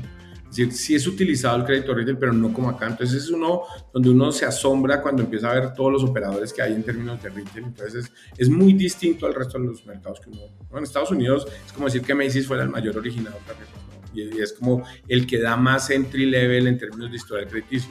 [0.50, 2.88] Es decir, sí es utilizado el crédito retail, pero no como acá.
[2.88, 6.60] Entonces es uno donde uno se asombra cuando empieza a ver todos los operadores que
[6.60, 7.66] hay en términos de retail.
[7.66, 10.40] Entonces es, muy distinto al resto de los mercados que uno...
[10.76, 13.80] en Estados Unidos es como decir que Macy's fuera el mayor originador de
[14.12, 17.90] y es como el que da más entry level en términos de historia crediticio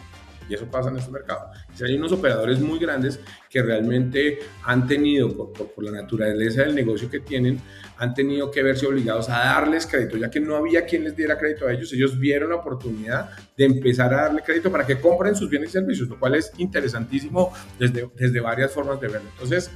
[0.49, 1.51] y eso pasa en este mercado.
[1.81, 3.19] hay unos operadores muy grandes
[3.49, 7.59] que realmente han tenido, por, la naturaleza del negocio que tienen,
[7.97, 11.37] han tenido que verse obligados a darles crédito, ya que no había quien les diera
[11.37, 11.93] crédito a ellos.
[11.93, 15.73] Ellos vieron la oportunidad de empezar a darle crédito para que compren sus bienes y
[15.73, 19.29] servicios, lo cual es interesantísimo desde, desde varias formas de verlo.
[19.33, 19.69] Entonces,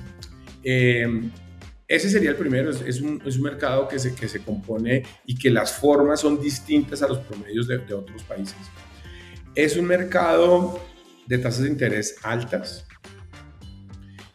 [0.63, 1.07] eh,
[1.87, 5.37] ese sería el primero, es, un, es, un, mercado que se, que se compone y
[5.37, 8.55] que las formas son distintas a los promedios de otros países.
[9.55, 10.79] Es un mercado
[11.27, 12.85] de tasas de interés altas,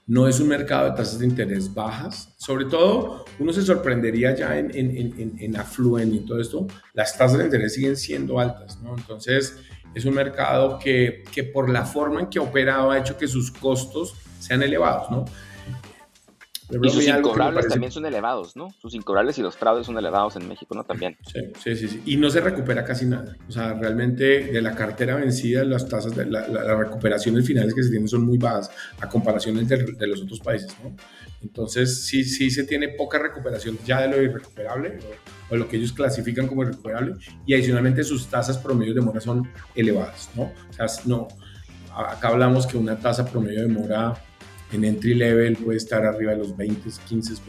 [0.06, 2.32] no es un mercado de tasas de interés bajas.
[2.38, 7.18] Sobre todo, uno se sorprendería ya en, en, en, en Affluent y todo esto, las
[7.18, 8.96] tasas de interés siguen siendo altas, ¿no?
[8.96, 9.58] Entonces,
[9.92, 13.26] es un mercado que, que por la forma en que ha operado ha hecho que
[13.26, 15.24] sus costos sean elevados, ¿no?
[16.70, 18.68] Y sus incobrables también son elevados, ¿no?
[18.80, 20.84] Sus incobrables y los fraudes son elevados en México, ¿no?
[20.84, 21.16] También.
[21.62, 23.36] Sí, sí, sí, Y no se recupera casi nada.
[23.48, 27.90] O sea, realmente de la cartera vencida, las tasas de la, recuperaciones finales que se
[27.90, 30.94] tienen son muy bajas a comparación de, de, los otros países, ¿no?
[31.40, 34.98] Entonces, sí, sí se tiene poca recuperación ya de lo irrecuperable
[35.48, 37.14] o, o lo que ellos clasifican como irrecuperable
[37.46, 40.52] y adicionalmente sus tasas promedio de mora son elevadas, ¿no?
[40.68, 41.28] O sea, no,
[41.94, 44.14] acá hablamos que una tasa promedio de mora
[44.72, 47.40] en entry level puede estar arriba de los 20, 15%.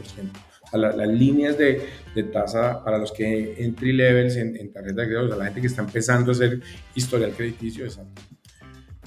[0.62, 1.82] O sea, las líneas de,
[2.14, 5.46] de, tasa para los que entry levels en, en tarjeta de crédito, o sea, la
[5.46, 6.62] gente que está empezando a hacer
[6.96, 8.22] historial crediticio es alto.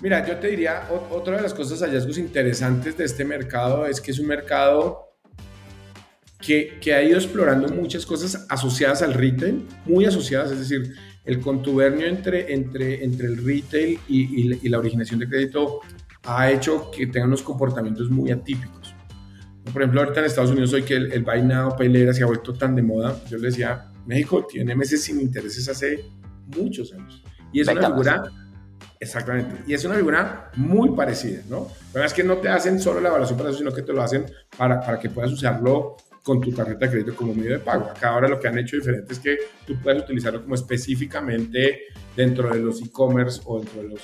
[0.03, 4.11] Mira, yo te diría, otra de las cosas, hallazgos interesantes de este mercado es que
[4.11, 5.13] es un mercado
[6.41, 10.93] que, que, ha ido explorando muchas cosas asociadas al retail, muy asociadas, es decir,
[11.25, 15.81] el contubernio entre, entre, entre el retail y, y, y la originación de crédito
[16.25, 18.95] ha hecho que tengan unos comportamientos muy atípicos.
[19.73, 21.75] Por ejemplo, ahorita en Estados Unidos hoy que el, el buy now,
[22.13, 26.05] se ha vuelto tan de moda, yo le decía, México tiene meses sin intereses hace
[26.57, 27.23] muchos años.
[27.53, 28.25] Y es una figura,
[28.99, 31.69] exactamente, y es una figura muy parecida, ¿no?
[31.95, 34.03] La es que no te hacen solo la evaluación para eso, sino que te lo
[34.03, 37.91] hacen para, para que puedas usarlo con tu tarjeta de crédito como medio de pago.
[37.91, 41.83] Acá ahora lo que han hecho diferente es que tú puedes utilizarlo como específicamente
[42.17, 44.01] dentro de los e-commerce o dentro de los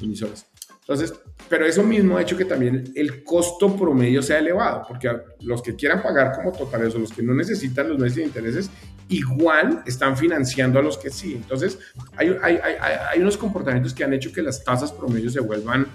[0.00, 0.46] emisores.
[0.88, 1.14] Entonces,
[1.48, 5.10] pero eso mismo ha hecho que también el costo promedio sea elevado, porque
[5.40, 8.70] los que quieran pagar como totales o los que no necesitan los meses de intereses,
[9.08, 11.34] igual están financiando a los que sí.
[11.34, 11.80] Entonces,
[12.16, 12.74] hay, hay, hay,
[13.12, 15.88] hay unos comportamientos que han hecho que las tasas promedio se vuelvan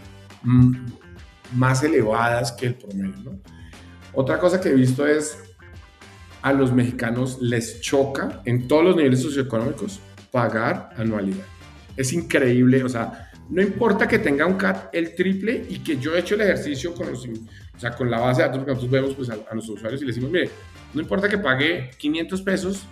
[0.44, 0.76] mm,
[1.54, 3.16] más elevadas que el promedio.
[3.24, 3.40] ¿no?
[4.12, 5.38] Otra cosa que he visto es
[6.42, 11.46] a los mexicanos les choca en todos los niveles socioeconómicos pagar anualidad.
[11.96, 16.16] Es increíble, o sea, no importa que tenga un CAT el triple y que yo
[16.16, 18.92] he hecho el ejercicio con, los, o sea, con la base de datos que nosotros
[18.92, 20.50] vemos pues, a, nuestros usuarios y le decimos, mire,
[20.94, 22.86] no importa que pague 500 pesos,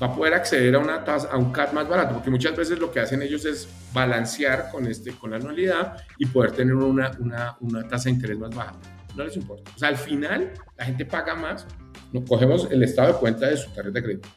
[0.00, 2.78] va a poder acceder a, una tasa, a un CAT más barato, porque muchas veces
[2.78, 7.10] lo que hacen ellos es balancear con, este, con la anualidad y poder tener una,
[7.18, 8.72] una, una tasa de interés más baja.
[9.16, 9.68] No les importa.
[9.74, 11.66] O sea, al final la gente paga más,
[12.12, 14.28] nos cogemos el estado de cuenta de su tarjeta de crédito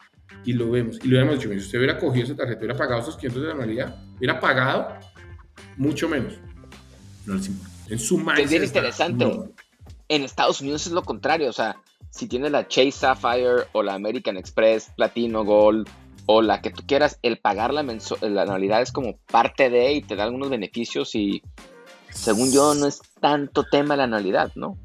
[0.48, 0.98] y lo vemos.
[1.04, 3.52] Y lo hemos dicho, si usted hubiera cogido esa tarjeta, hubiera pagado esos 500 de
[3.52, 4.98] anualidad, hubiera pagado
[5.78, 6.34] mucho menos.
[7.26, 7.74] No les importa.
[7.90, 9.26] En su Es bien interesante.
[10.10, 11.50] En Estados Unidos es lo contrario.
[11.50, 11.78] O sea,
[12.10, 15.88] si tienes la Chase Sapphire o la American Express, Platino, Gold
[16.26, 20.02] o la que tú quieras, el pagar la, la anualidad es como parte de y
[20.02, 21.42] te da algunos beneficios y
[22.10, 24.78] según yo no es tanto tema la anualidad, ¿no?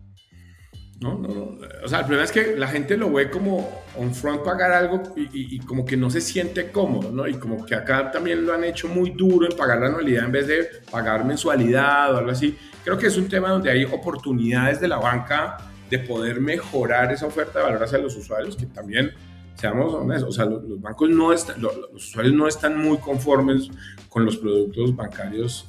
[1.03, 1.59] No, no, no.
[1.85, 5.03] O sea, el problema es que la gente lo ve como on front pagar algo
[5.17, 7.27] y, como que no se siente cómodo, ¿no?
[7.27, 10.33] Y como que acá también lo han hecho muy duro en pagar la anualidad en
[10.33, 12.57] vez de pagar mensualidad o algo así.
[12.85, 15.59] Creo que es un tema donde hay oportunidades de la banca
[15.91, 19.13] de poder mejorar esa oferta de valor hacia los usuarios, que también,
[19.57, 23.69] seamos honestos, o sea, los, bancos no están, los, usuarios no están muy conformes
[24.09, 25.67] con los productos bancarios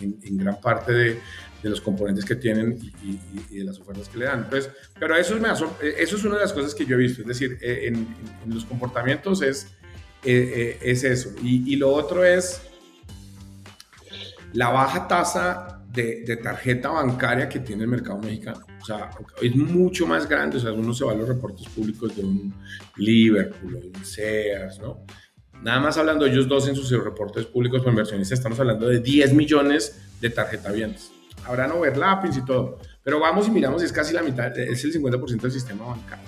[0.00, 1.18] en gran parte de,
[1.62, 4.44] de los componentes que tienen y, de las ofertas que le dan.
[4.44, 7.28] Entonces, pero eso, me eso es una de las cosas que yo he visto, es
[7.28, 8.06] decir, eh, en,
[8.52, 9.68] los comportamientos es,
[10.24, 11.30] eh, eh, es eso.
[11.42, 12.62] Y, lo otro es,
[14.52, 18.64] la baja tasa de, de, tarjeta bancaria que tiene el mercado mexicano.
[18.80, 19.10] O sea,
[19.42, 20.56] es mucho más grande.
[20.56, 22.54] O sea, uno se va a los reportes públicos de un
[22.96, 25.04] Liverpool, de un Sears, ¿no?
[25.62, 29.34] Nada más hablando ellos dos en sus reportes públicos por inversionistas, estamos hablando de 10
[29.34, 31.12] millones de tarjeta bienes.
[31.44, 35.40] Habrán overlappings y todo, pero vamos y miramos, es casi la mitad, es el 50%
[35.40, 36.24] del sistema bancario.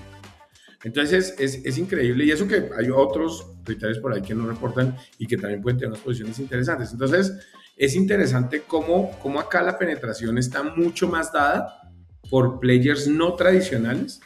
[0.85, 4.97] Entonces es, es, increíble y eso que hay otros retailers por ahí que no reportan
[5.17, 6.91] y que también pueden tener unas posiciones interesantes.
[6.91, 7.33] Entonces
[7.77, 11.83] es interesante cómo, cómo acá la penetración está mucho más dada
[12.29, 14.21] por players no tradicionales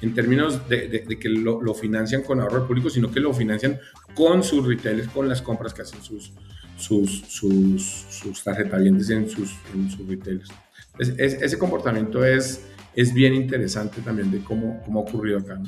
[0.00, 3.78] en términos de, que lo, financian con ahorro público, sino que lo financian
[4.14, 6.32] con sus retailers, con las compras que hacen sus,
[6.76, 10.50] sus, sus, sus en sus, en sus retailers.
[10.98, 12.64] ese comportamiento es,
[12.94, 15.60] es bien interesante también de cómo, cómo ha ocurrido acá.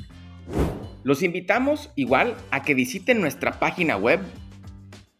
[1.04, 4.20] Los invitamos igual a que visiten nuestra página web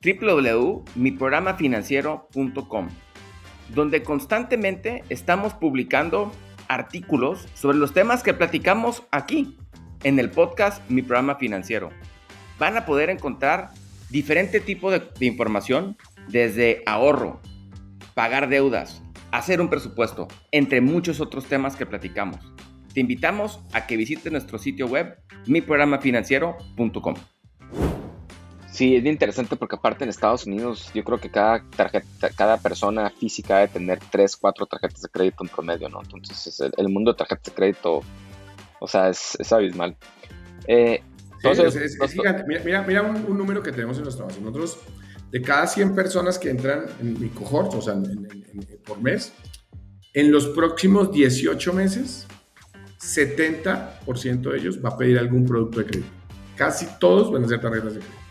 [0.04, 2.88] www.miprogramafinanciero.com,
[3.74, 6.30] donde constantemente estamos publicando
[6.68, 9.56] artículos sobre los temas que platicamos aquí
[10.02, 11.90] en el podcast Mi Programa Financiero.
[12.58, 13.70] Van a poder encontrar
[14.10, 15.96] diferente tipo de, información
[16.28, 17.40] desde ahorro,
[18.14, 19.02] pagar deudas,
[19.32, 22.40] hacer un presupuesto, entre muchos otros temas que platicamos.
[22.94, 27.14] Te invitamos a que visites nuestro sitio web miprogramafinanciero.com.
[28.70, 33.08] Sí, es interesante porque aparte en Estados Unidos yo creo que cada tarjeta, cada persona
[33.08, 36.02] física debe tener tres, cuatro tarjetas de crédito en promedio, ¿no?
[36.02, 38.02] Entonces el, mundo de tarjetas de crédito,
[38.78, 39.96] o sea, es, abismal.
[40.68, 41.02] Eh,
[42.64, 44.40] Mira, mira, un, número que tenemos en nuestra base.
[44.40, 44.78] Nosotros,
[45.30, 47.94] de cada 100 personas que entran en mi cohort, o sea,
[48.84, 49.32] por mes,
[50.14, 52.26] en los próximos 18 meses,
[53.00, 56.10] 70% de ellos va a pedir algún producto de crédito.
[56.56, 58.26] Casi todos van a ser tarjetas de crédito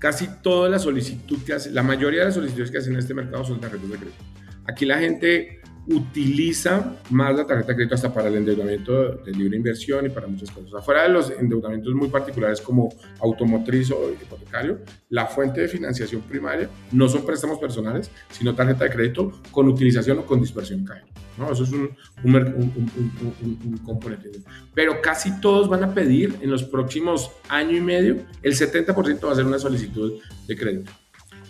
[0.00, 3.14] casi toda la solicitud que hace, la mayoría de las solicitudes que hacen en este
[3.14, 4.24] mercado son tarjetas de crédito.
[4.64, 9.56] Aquí la gente utiliza más la tarjeta de crédito hasta para el endeudamiento de libre
[9.56, 10.74] inversión y para muchas cosas.
[10.74, 14.78] Afuera de los endeudamientos muy particulares como automotriz o hipotecario,
[15.08, 20.18] la fuente de financiación primaria no son préstamos personales, sino tarjeta de crédito con utilización
[20.18, 21.06] o con dispersión cajera.
[21.38, 21.50] ¿no?
[21.50, 24.30] Eso es un, un, componente.
[24.74, 29.32] Pero casi todos van a pedir en los próximos año y medio, el 70% va
[29.32, 30.92] a ser una solicitud de crédito.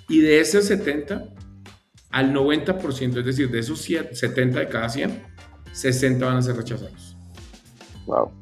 [0.09, 1.29] Y de ese 70,
[2.11, 5.23] al 90%, es decir, de esos 70 de cada 100,
[5.73, 7.17] 60 van a ser rechazados.
[8.07, 8.33] Wow.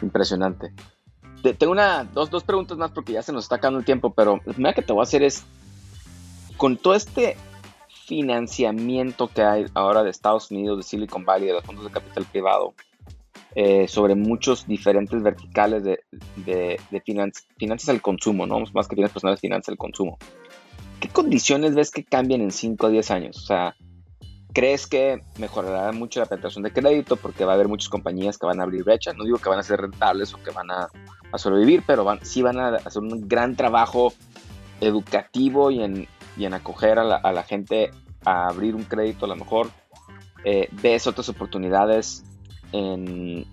[0.00, 0.72] Impresionante.
[1.58, 4.40] tengo una, dos, dos preguntas más porque ya se nos está acabando el tiempo, pero
[4.44, 5.44] la primera que te voy a hacer es,
[6.56, 7.36] con todo este
[8.06, 12.24] financiamiento que hay ahora de Estados Unidos, de Silicon Valley, de los fondos de capital
[12.24, 12.72] privado,
[13.54, 16.00] eh, sobre muchos diferentes verticales de,
[16.36, 18.60] de, finanzas al consumo, ¿no?
[18.72, 20.16] Más que finanzas personales, finanzas al consumo.
[21.00, 23.36] ¿Qué condiciones ves que cambian en 5 o 10 años?
[23.36, 23.76] O sea,
[24.52, 28.46] ¿crees que mejorará mucho la penetración de crédito porque va a haber muchas compañías que
[28.46, 29.12] van a abrir brecha?
[29.12, 30.88] No digo que van a ser rentables o que van a,
[31.36, 34.12] sobrevivir, pero van, sí van a hacer un gran trabajo
[34.80, 37.90] educativo y en, y en acoger a la, gente
[38.24, 39.70] a abrir un crédito a lo mejor,
[40.44, 42.24] eh, ves otras oportunidades
[42.72, 43.46] en,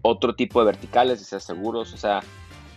[0.00, 2.20] otro tipo de verticales, sea seguros, o sea,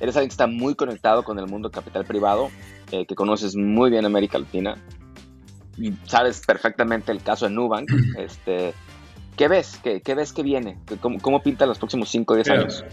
[0.01, 2.49] eres alguien que está muy conectado con el mundo capital privado,
[2.91, 4.75] eh, que conoces muy bien América Latina,
[5.77, 8.73] y sabes perfectamente el caso de Nubank, este,
[9.37, 9.79] ¿qué ves?
[9.83, 10.77] ¿Qué, ves que viene?
[10.99, 12.83] ¿Cómo, cómo pinta los próximos 5 o 10 años?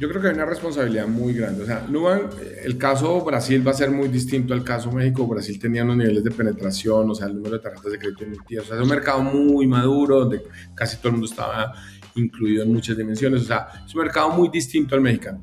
[0.00, 1.62] yo creo que hay una responsabilidad muy grande.
[1.62, 2.32] O sea, Nubank,
[2.64, 5.26] el caso Brasil va a ser muy distinto al caso México.
[5.26, 8.64] Brasil tenía unos niveles de penetración, o sea, el número de tarjetas de crédito emitidas.
[8.64, 10.42] O sea, es un mercado muy maduro, donde
[10.74, 11.74] casi todo el mundo estaba
[12.14, 13.42] incluido en muchas dimensiones.
[13.42, 15.42] O sea, es un mercado muy distinto al mexicano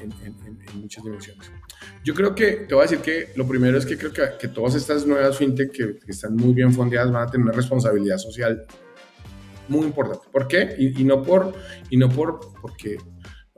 [0.00, 0.12] en,
[0.80, 1.50] muchas dimensiones.
[2.04, 4.48] Yo creo que, te voy a decir que lo primero es que creo que, que
[4.48, 8.18] todas estas nuevas fintech que, que, están muy bien fondeadas van a tener una responsabilidad
[8.18, 8.66] social
[9.68, 10.26] muy importante.
[10.30, 10.74] ¿Por qué?
[10.78, 11.54] Y, y no por,
[11.90, 12.98] y no por, porque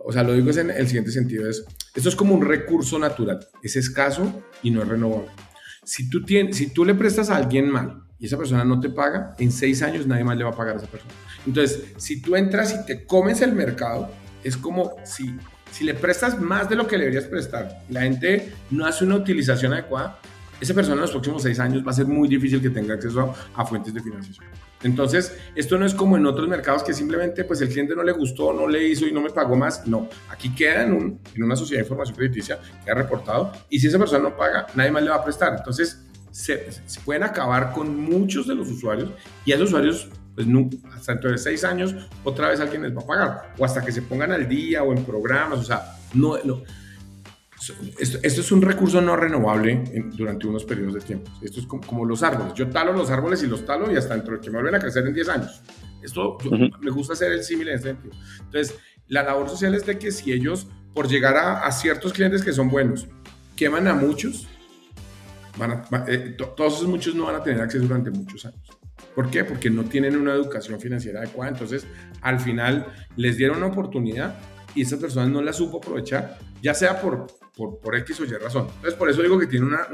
[0.03, 3.47] o sea, lo digo en el siguiente sentido, es, esto es como un recurso natural,
[3.63, 5.29] es escaso y no es renovable.
[5.85, 8.91] Si tú, tienes, si tú le prestas a alguien mal y esa persona no te
[8.91, 11.13] paga, en seis años nadie más le va a pagar a esa persona.
[11.47, 14.11] Entonces, si tú entras y te comes el mercado,
[14.45, 15.35] es como si,
[15.73, 19.05] si le prestas más de lo que le deberías prestar y la gente no hace
[19.05, 20.19] una utilización adecuada,
[20.61, 23.35] esa persona en los próximos seis años va a ser muy difícil que tenga acceso
[23.55, 24.47] a fuentes de financiación.
[24.83, 28.13] Entonces, esto no es como en otros mercados que simplemente pues el cliente no le
[28.13, 29.87] gustó, no le hizo y no me pagó más.
[29.87, 33.79] No, aquí queda en, un, en una sociedad de información crediticia que ha reportado y
[33.79, 35.55] si esa persona no paga, nadie más le va a prestar.
[35.57, 39.11] Entonces, se, se pueden acabar con muchos de los usuarios
[39.45, 42.97] y a los usuarios pues nunca, hasta dentro de seis años otra vez alguien les
[42.97, 45.97] va a pagar o hasta que se pongan al día o en programas, o sea,
[46.15, 46.63] no, no
[47.99, 49.85] esto, es un recurso no renovable
[50.17, 51.31] durante unos periodos de tiempo.
[51.43, 52.55] Esto es como, los árboles.
[52.55, 54.79] Yo talo los árboles y los talo y hasta dentro de que me vuelven a
[54.79, 55.63] crecer en 10 años.
[56.03, 56.39] Esto
[56.81, 58.15] me gusta hacer el símil en ese sentido.
[58.39, 58.79] Entonces,
[59.09, 62.71] la labor social es de que si ellos, por llegar a, ciertos clientes que son
[62.71, 63.07] buenos,
[63.57, 64.49] queman a muchos,
[65.59, 68.63] van eh, todos esos muchos no van a tener acceso durante muchos años.
[69.15, 69.45] ¿Por qué?
[69.45, 71.51] Porque no tienen una educación financiera adecuada.
[71.51, 71.87] Entonces,
[72.21, 72.87] al final
[73.17, 74.39] les dieron una oportunidad
[74.75, 77.27] y esas personas no la supo aprovechar, ya sea por,
[77.57, 78.67] por, por X o Y razón.
[78.77, 79.87] Entonces, por eso digo que tiene una,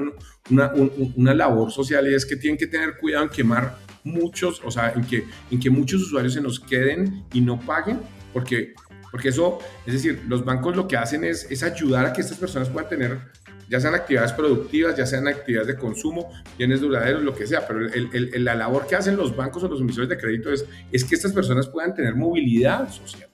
[0.51, 0.73] una,
[1.17, 4.93] una, labor social y es que tienen que tener cuidado en quemar muchos, o sea,
[4.93, 8.01] en que, en que muchos usuarios se nos queden y no paguen,
[8.33, 8.75] porque,
[9.11, 12.39] porque eso, es decir, los bancos lo que hacen es, es ayudar a que estas
[12.39, 13.19] personas puedan tener
[13.69, 17.81] ya sean actividades productivas, ya sean actividades de consumo, bienes duraderos, lo que sea, pero
[17.81, 21.05] el, el, la labor que hacen los bancos o los emisores de crédito es, es
[21.05, 23.29] que estas personas puedan tener movilidad social.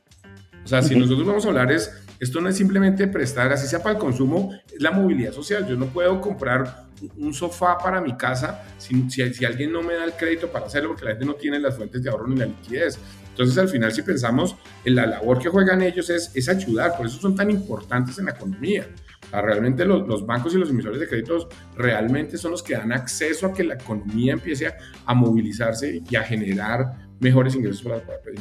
[0.64, 3.82] O sea, si nosotros vamos a hablar es, esto no es simplemente prestar, así sea
[3.82, 5.66] para el consumo, es la movilidad social.
[5.66, 10.04] Yo no puedo comprar un sofá para mi casa si, si, alguien no me da
[10.04, 12.46] el crédito para hacerlo porque la gente no tiene las fuentes de ahorro ni la
[12.46, 12.98] liquidez.
[13.30, 14.54] Entonces, al final, si pensamos
[14.84, 18.26] en la labor que juegan ellos es, es ayudar, por eso son tan importantes en
[18.26, 18.86] la economía.
[19.40, 23.46] Realmente los, los, bancos y los emisores de créditos realmente son los que dan acceso
[23.46, 24.66] a que la economía empiece
[25.06, 27.86] a, movilizarse y a generar mejores ingresos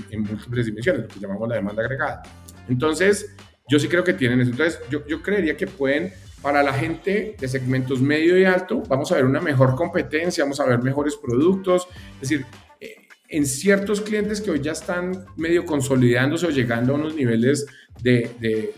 [0.09, 2.23] en múltiples dimensiones, lo que llamamos la demanda agregada.
[2.67, 3.35] Entonces,
[3.69, 4.51] yo sí creo que tienen eso.
[4.51, 6.11] Entonces, yo, yo creería que pueden,
[6.41, 10.59] para la gente de segmentos medio y alto, vamos a ver una mejor competencia, vamos
[10.59, 11.87] a ver mejores productos.
[12.15, 12.45] Es decir,
[12.79, 12.95] eh,
[13.29, 17.65] en ciertos clientes que hoy ya están medio consolidándose o llegando a unos niveles
[18.01, 18.73] de,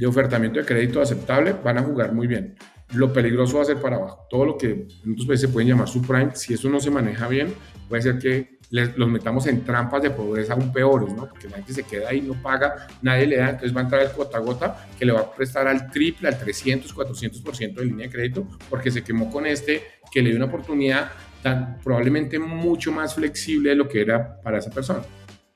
[0.00, 2.56] de ofertamiento de crédito aceptable, van a jugar muy bien
[2.92, 4.26] lo peligroso va a ser para abajo.
[4.28, 7.28] Todo lo que en otros países se pueden llamar subprime, si eso no se maneja
[7.28, 7.54] bien,
[7.88, 11.28] puede ser que los metamos en trampas de pobreza aún peores, ¿no?
[11.28, 14.02] Porque la gente se queda ahí, no paga, nadie le da, entonces va a entrar
[14.02, 18.06] el cuota gota que le va a prestar al triple, al 300, 400% de línea
[18.06, 21.10] de crédito, porque se quemó con este que le dio una oportunidad
[21.42, 25.00] tan, probablemente mucho más flexible de lo que era para esa persona.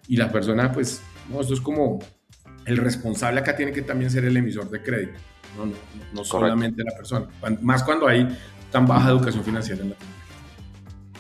[0.09, 2.01] Y la persona, pues, no, esto es como
[2.67, 5.19] el responsable acá tiene que también ser el emisor de crédito
[5.57, 5.73] no,
[6.13, 7.27] no, solamente la persona,
[7.63, 8.27] más cuando hay
[8.71, 9.97] tan baja educación financiera en la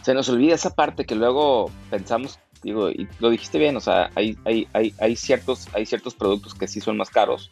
[0.03, 4.11] Se nos olvida esa parte que luego pensamos, digo, y lo dijiste bien, o sea,
[4.14, 7.51] hay, hay, hay, hay, ciertos, hay ciertos productos que sí son más caros.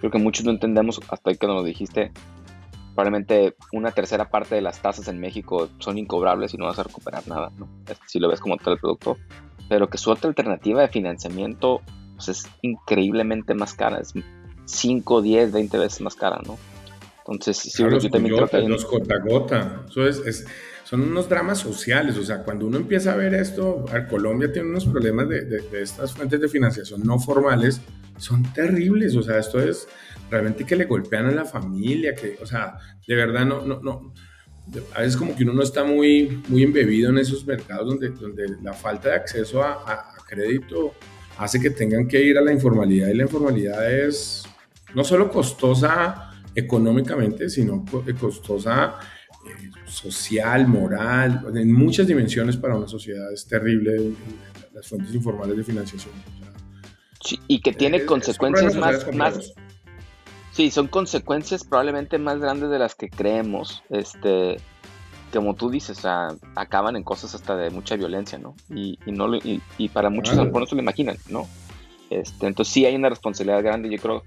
[0.00, 2.10] Creo que muchos no entendemos, hasta que nos lo dijiste,
[2.94, 6.82] probablemente una tercera parte de las tasas en México son incobrables y no vas a
[6.82, 7.68] recuperar nada, ¿no?
[8.06, 9.16] Si lo ves como tal producto.
[9.68, 11.82] Pero que su otra alternativa de financiamiento
[12.16, 14.12] pues, es increíblemente más cara, es
[14.64, 16.58] 5, 10, 20 veces más cara, ¿no?
[17.18, 20.46] Entonces, sí, claro, yo también creo que Los gota eso es,
[20.84, 24.86] son unos dramas sociales, o sea, cuando uno empieza a ver esto, Colombia tiene unos
[24.86, 27.80] problemas de, de, estas fuentes de financiación no formales,
[28.18, 29.88] son terribles, o sea, esto es
[30.30, 34.12] realmente que le golpean a la familia, que, o sea, de verdad no, no, no,
[34.94, 38.56] a veces como que uno no está muy, muy embebido en esos mercados donde, donde
[38.62, 40.94] la falta de acceso a, a crédito
[41.38, 44.44] hace que tengan que ir a la informalidad y la informalidad es
[44.94, 48.98] no solo costosa económicamente, sino eh, costosa
[49.46, 54.12] eh, social, moral, en muchas dimensiones para una sociedad es terrible
[54.72, 56.14] las fuentes informales de financiación.
[57.22, 59.54] sí, y que tiene consecuencias más, más,
[60.52, 64.56] sí, son consecuencias probablemente más grandes de las que creemos, este,
[65.32, 66.02] como tú dices,
[66.54, 68.54] acaban en cosas hasta de mucha violencia, ¿no?
[68.70, 71.46] Y, no y, y, para muchos a lo mejor no se lo imaginan, ¿no?
[72.10, 74.22] Este, entonces sí hay una responsabilidad grande, yo creo,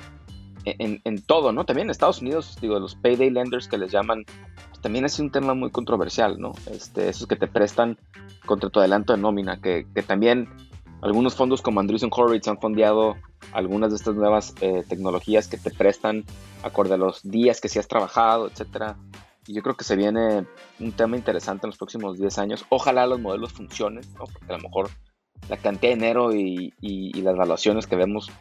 [0.65, 1.65] en, todo, ¿no?
[1.65, 4.25] También en Estados Unidos, digo, los payday lenders que les llaman,
[4.69, 6.53] pues, también es un tema muy controversial, ¿no?
[6.71, 7.97] Este, esos que te prestan
[8.45, 10.49] contra tu adelanto de nómina, que, también
[11.01, 13.15] algunos fondos como Andreessen Horowitz han fondeado
[13.53, 16.25] algunas de estas nuevas eh, tecnologías que te prestan
[16.61, 18.97] acorde a los días que sí has trabajado, etcétera.
[19.53, 20.45] Yo creo que se viene
[20.79, 22.65] un tema interesante en los próximos 10 años.
[22.69, 24.25] Ojalá los modelos funcionen, ¿no?
[24.25, 24.89] Porque a lo mejor
[25.49, 26.73] la cantidad de dinero y,
[27.21, 28.31] las evaluaciones que vemos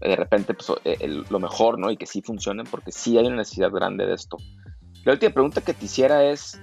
[0.00, 1.90] de repente pues, eh, lo mejor, ¿no?
[1.90, 4.36] Y que sí funcionen, porque sí hay una necesidad grande de esto.
[5.04, 6.60] La última pregunta que te hiciera es,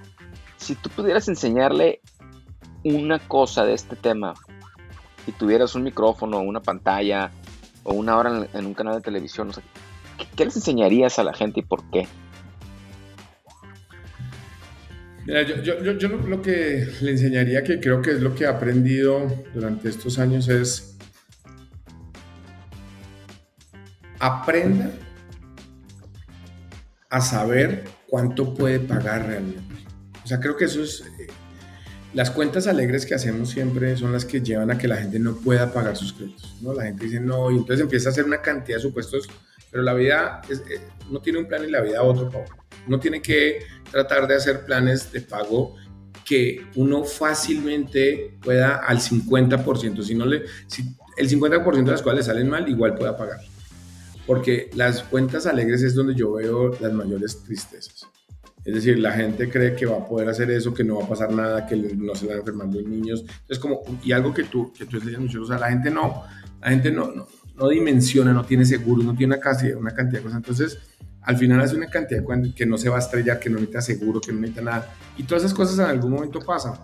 [0.58, 2.00] si tú pudieras enseñarle
[2.84, 4.34] una cosa de este tema
[5.26, 7.32] y tuvieras un micrófono, una pantalla
[7.82, 9.50] o una hora en, un canal de televisión,
[10.36, 12.06] ¿qué, les enseñarías a la gente y por qué?
[15.24, 19.88] Mira, yo, lo que le enseñaría, que creo que es lo que he aprendido durante
[19.88, 20.96] estos años, es
[24.18, 24.90] aprenda
[27.08, 29.74] a saber cuánto puede pagar realmente.
[30.24, 31.04] O sea, creo que eso es...
[31.20, 31.26] Eh,
[32.14, 35.34] las cuentas alegres que hacemos siempre son las que llevan a que la gente no
[35.36, 36.56] pueda pagar sus créditos.
[36.60, 36.74] ¿no?
[36.74, 39.28] La gente dice no, y entonces empieza a hacer una cantidad de supuestos
[39.72, 42.61] pero la vida, es, eh, no tiene un plan y la vida otro, Pablo.
[42.86, 43.60] Uno tiene que
[43.90, 45.76] tratar de hacer planes de pago
[46.24, 52.26] que uno fácilmente pueda al 50%, si no le, si el 50% de las cuales
[52.26, 53.40] salen mal, igual pueda pagar.
[54.26, 58.06] Porque las cuentas alegres es donde yo veo las mayores tristezas.
[58.64, 61.08] Es decir, la gente cree que va a poder hacer eso, que no va a
[61.08, 63.20] pasar nada, que no se van a enfermar los niños.
[63.20, 66.22] Entonces, como, y algo que tú, que tú estás diciendo, o sea, la gente no,
[66.60, 67.26] la gente no, no,
[67.56, 70.36] no dimensiona, no tiene seguro, no tiene una cantidad, una cantidad de cosas.
[70.38, 70.78] Entonces,
[71.22, 72.22] al final hace una cantidad
[72.54, 74.94] que no se va a estrellar, que no necesita seguro, que no necesita nada.
[75.16, 76.74] Y todas esas cosas en algún momento pasan.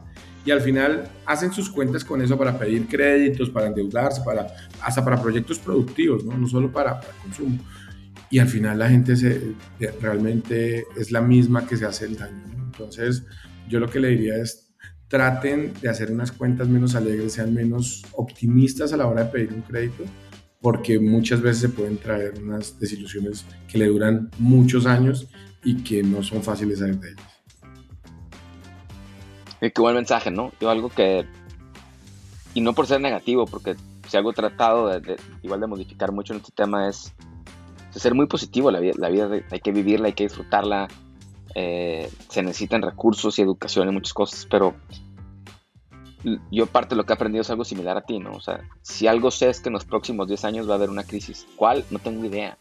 [0.44, 4.46] Y al final hacen sus cuentas con eso para pedir créditos, para endeudarse, para,
[4.80, 7.58] hasta para proyectos productivos, no, no solo para, consumo.
[8.30, 9.54] Y al final la gente se,
[10.00, 12.44] realmente es la misma que se hace el daño.
[12.72, 13.24] Entonces,
[13.68, 14.70] yo lo que le diría es,
[15.08, 19.52] traten de hacer unas cuentas menos alegres, sean menos optimistas a la hora de pedir
[19.52, 20.04] un crédito
[20.60, 25.28] porque muchas veces se pueden traer unas desilusiones que le duran muchos años
[25.64, 27.26] y que no son fáciles salir de ellas.
[29.60, 30.52] Y qué buen mensaje, ¿no?
[30.60, 31.26] Yo algo que,
[32.54, 33.76] y no por ser negativo, porque
[34.08, 37.12] si algo tratado de, igual de modificar mucho en este tema es
[37.90, 40.88] ser muy positivo, la vida, la vida hay que vivirla, hay que disfrutarla,
[41.54, 44.74] eh, se necesitan recursos y educación y muchas cosas, pero
[46.50, 48.32] yo parte de lo que he aprendido es algo similar a ti, ¿no?
[48.32, 50.90] O sea, si algo sé es que en los próximos 10 años va a haber
[50.90, 51.46] una crisis.
[51.56, 51.84] ¿Cuál?
[51.90, 52.58] No tengo idea.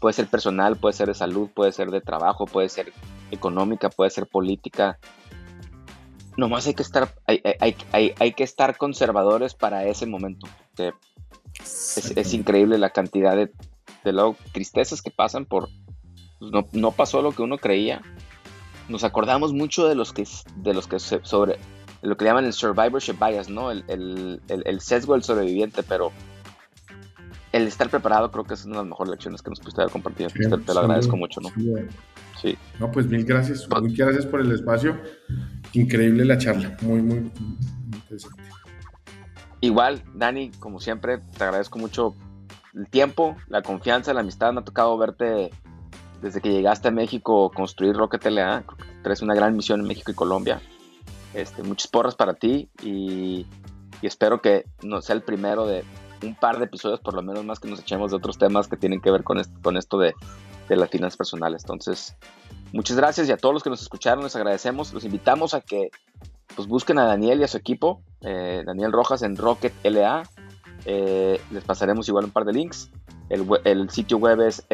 [0.00, 2.92] Puede ser personal, puede ser de salud, puede ser de trabajo, puede ser
[3.30, 4.98] económica, puede ser política.
[6.36, 7.42] Nomás hay que estar, hay,
[7.92, 10.46] hay, que estar conservadores para ese momento.
[11.58, 13.50] Es, increíble la cantidad de,
[14.04, 15.68] de tristezas que pasan por...
[16.38, 18.02] Pues, no, no pasó lo que uno creía.
[18.88, 20.26] Nos acordamos mucho de los que,
[20.56, 21.58] de los que sobre,
[22.02, 23.70] lo que llaman el survivorship bias, ¿no?
[23.70, 26.12] El, el, el, sesgo del sobreviviente, pero
[27.52, 29.92] el estar preparado creo que es una de las mejores lecciones que nos pudiste haber
[29.92, 30.30] compartido.
[30.30, 31.48] te, lo agradezco mucho, ¿no?
[32.40, 32.56] Sí.
[32.78, 33.66] No, pues mil gracias.
[33.66, 34.96] Pues Muchas gracias por el espacio.
[35.72, 36.76] Increíble la charla.
[36.82, 37.32] Muy, muy,
[37.92, 38.42] interesante.
[39.60, 42.14] Igual, Dani, como siempre, te agradezco mucho
[42.74, 44.52] el tiempo, la confianza, la amistad.
[44.52, 45.50] Me ha tocado verte
[46.22, 48.62] desde que llegaste a México construir Rocket LA.
[49.02, 50.60] Traes una gran misión en México y Colombia.
[51.34, 53.46] Este, muchas porras para ti y,
[54.02, 55.84] espero que no sea el primero de
[56.22, 58.76] un par de episodios, por lo menos más que nos echemos de otros temas que
[58.76, 60.14] tienen que ver con, con esto de,
[60.68, 61.62] las finanzas personales.
[61.64, 62.14] Entonces,
[62.72, 64.92] muchas gracias y a todos los que nos escucharon les agradecemos.
[64.92, 65.90] Los invitamos a que
[66.54, 70.24] pues, busquen a Daniel y a su equipo, eh, Daniel Rojas en Rocket LA.
[70.84, 72.90] Eh, les pasaremos igual un par de links.
[73.30, 74.64] El, el sitio web es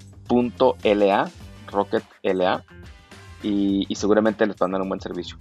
[0.00, 1.30] rocket.la,
[1.70, 2.64] Rocket LA
[3.42, 5.36] y, seguramente les van a dar un buen servicio.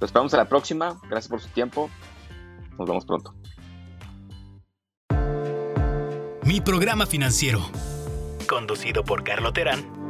[0.00, 0.98] Los esperamos a la próxima.
[1.08, 1.90] Gracias por su tiempo.
[2.78, 3.34] Nos vemos pronto.
[6.44, 7.60] Mi programa financiero.
[8.48, 10.01] Conducido por Carlo Terán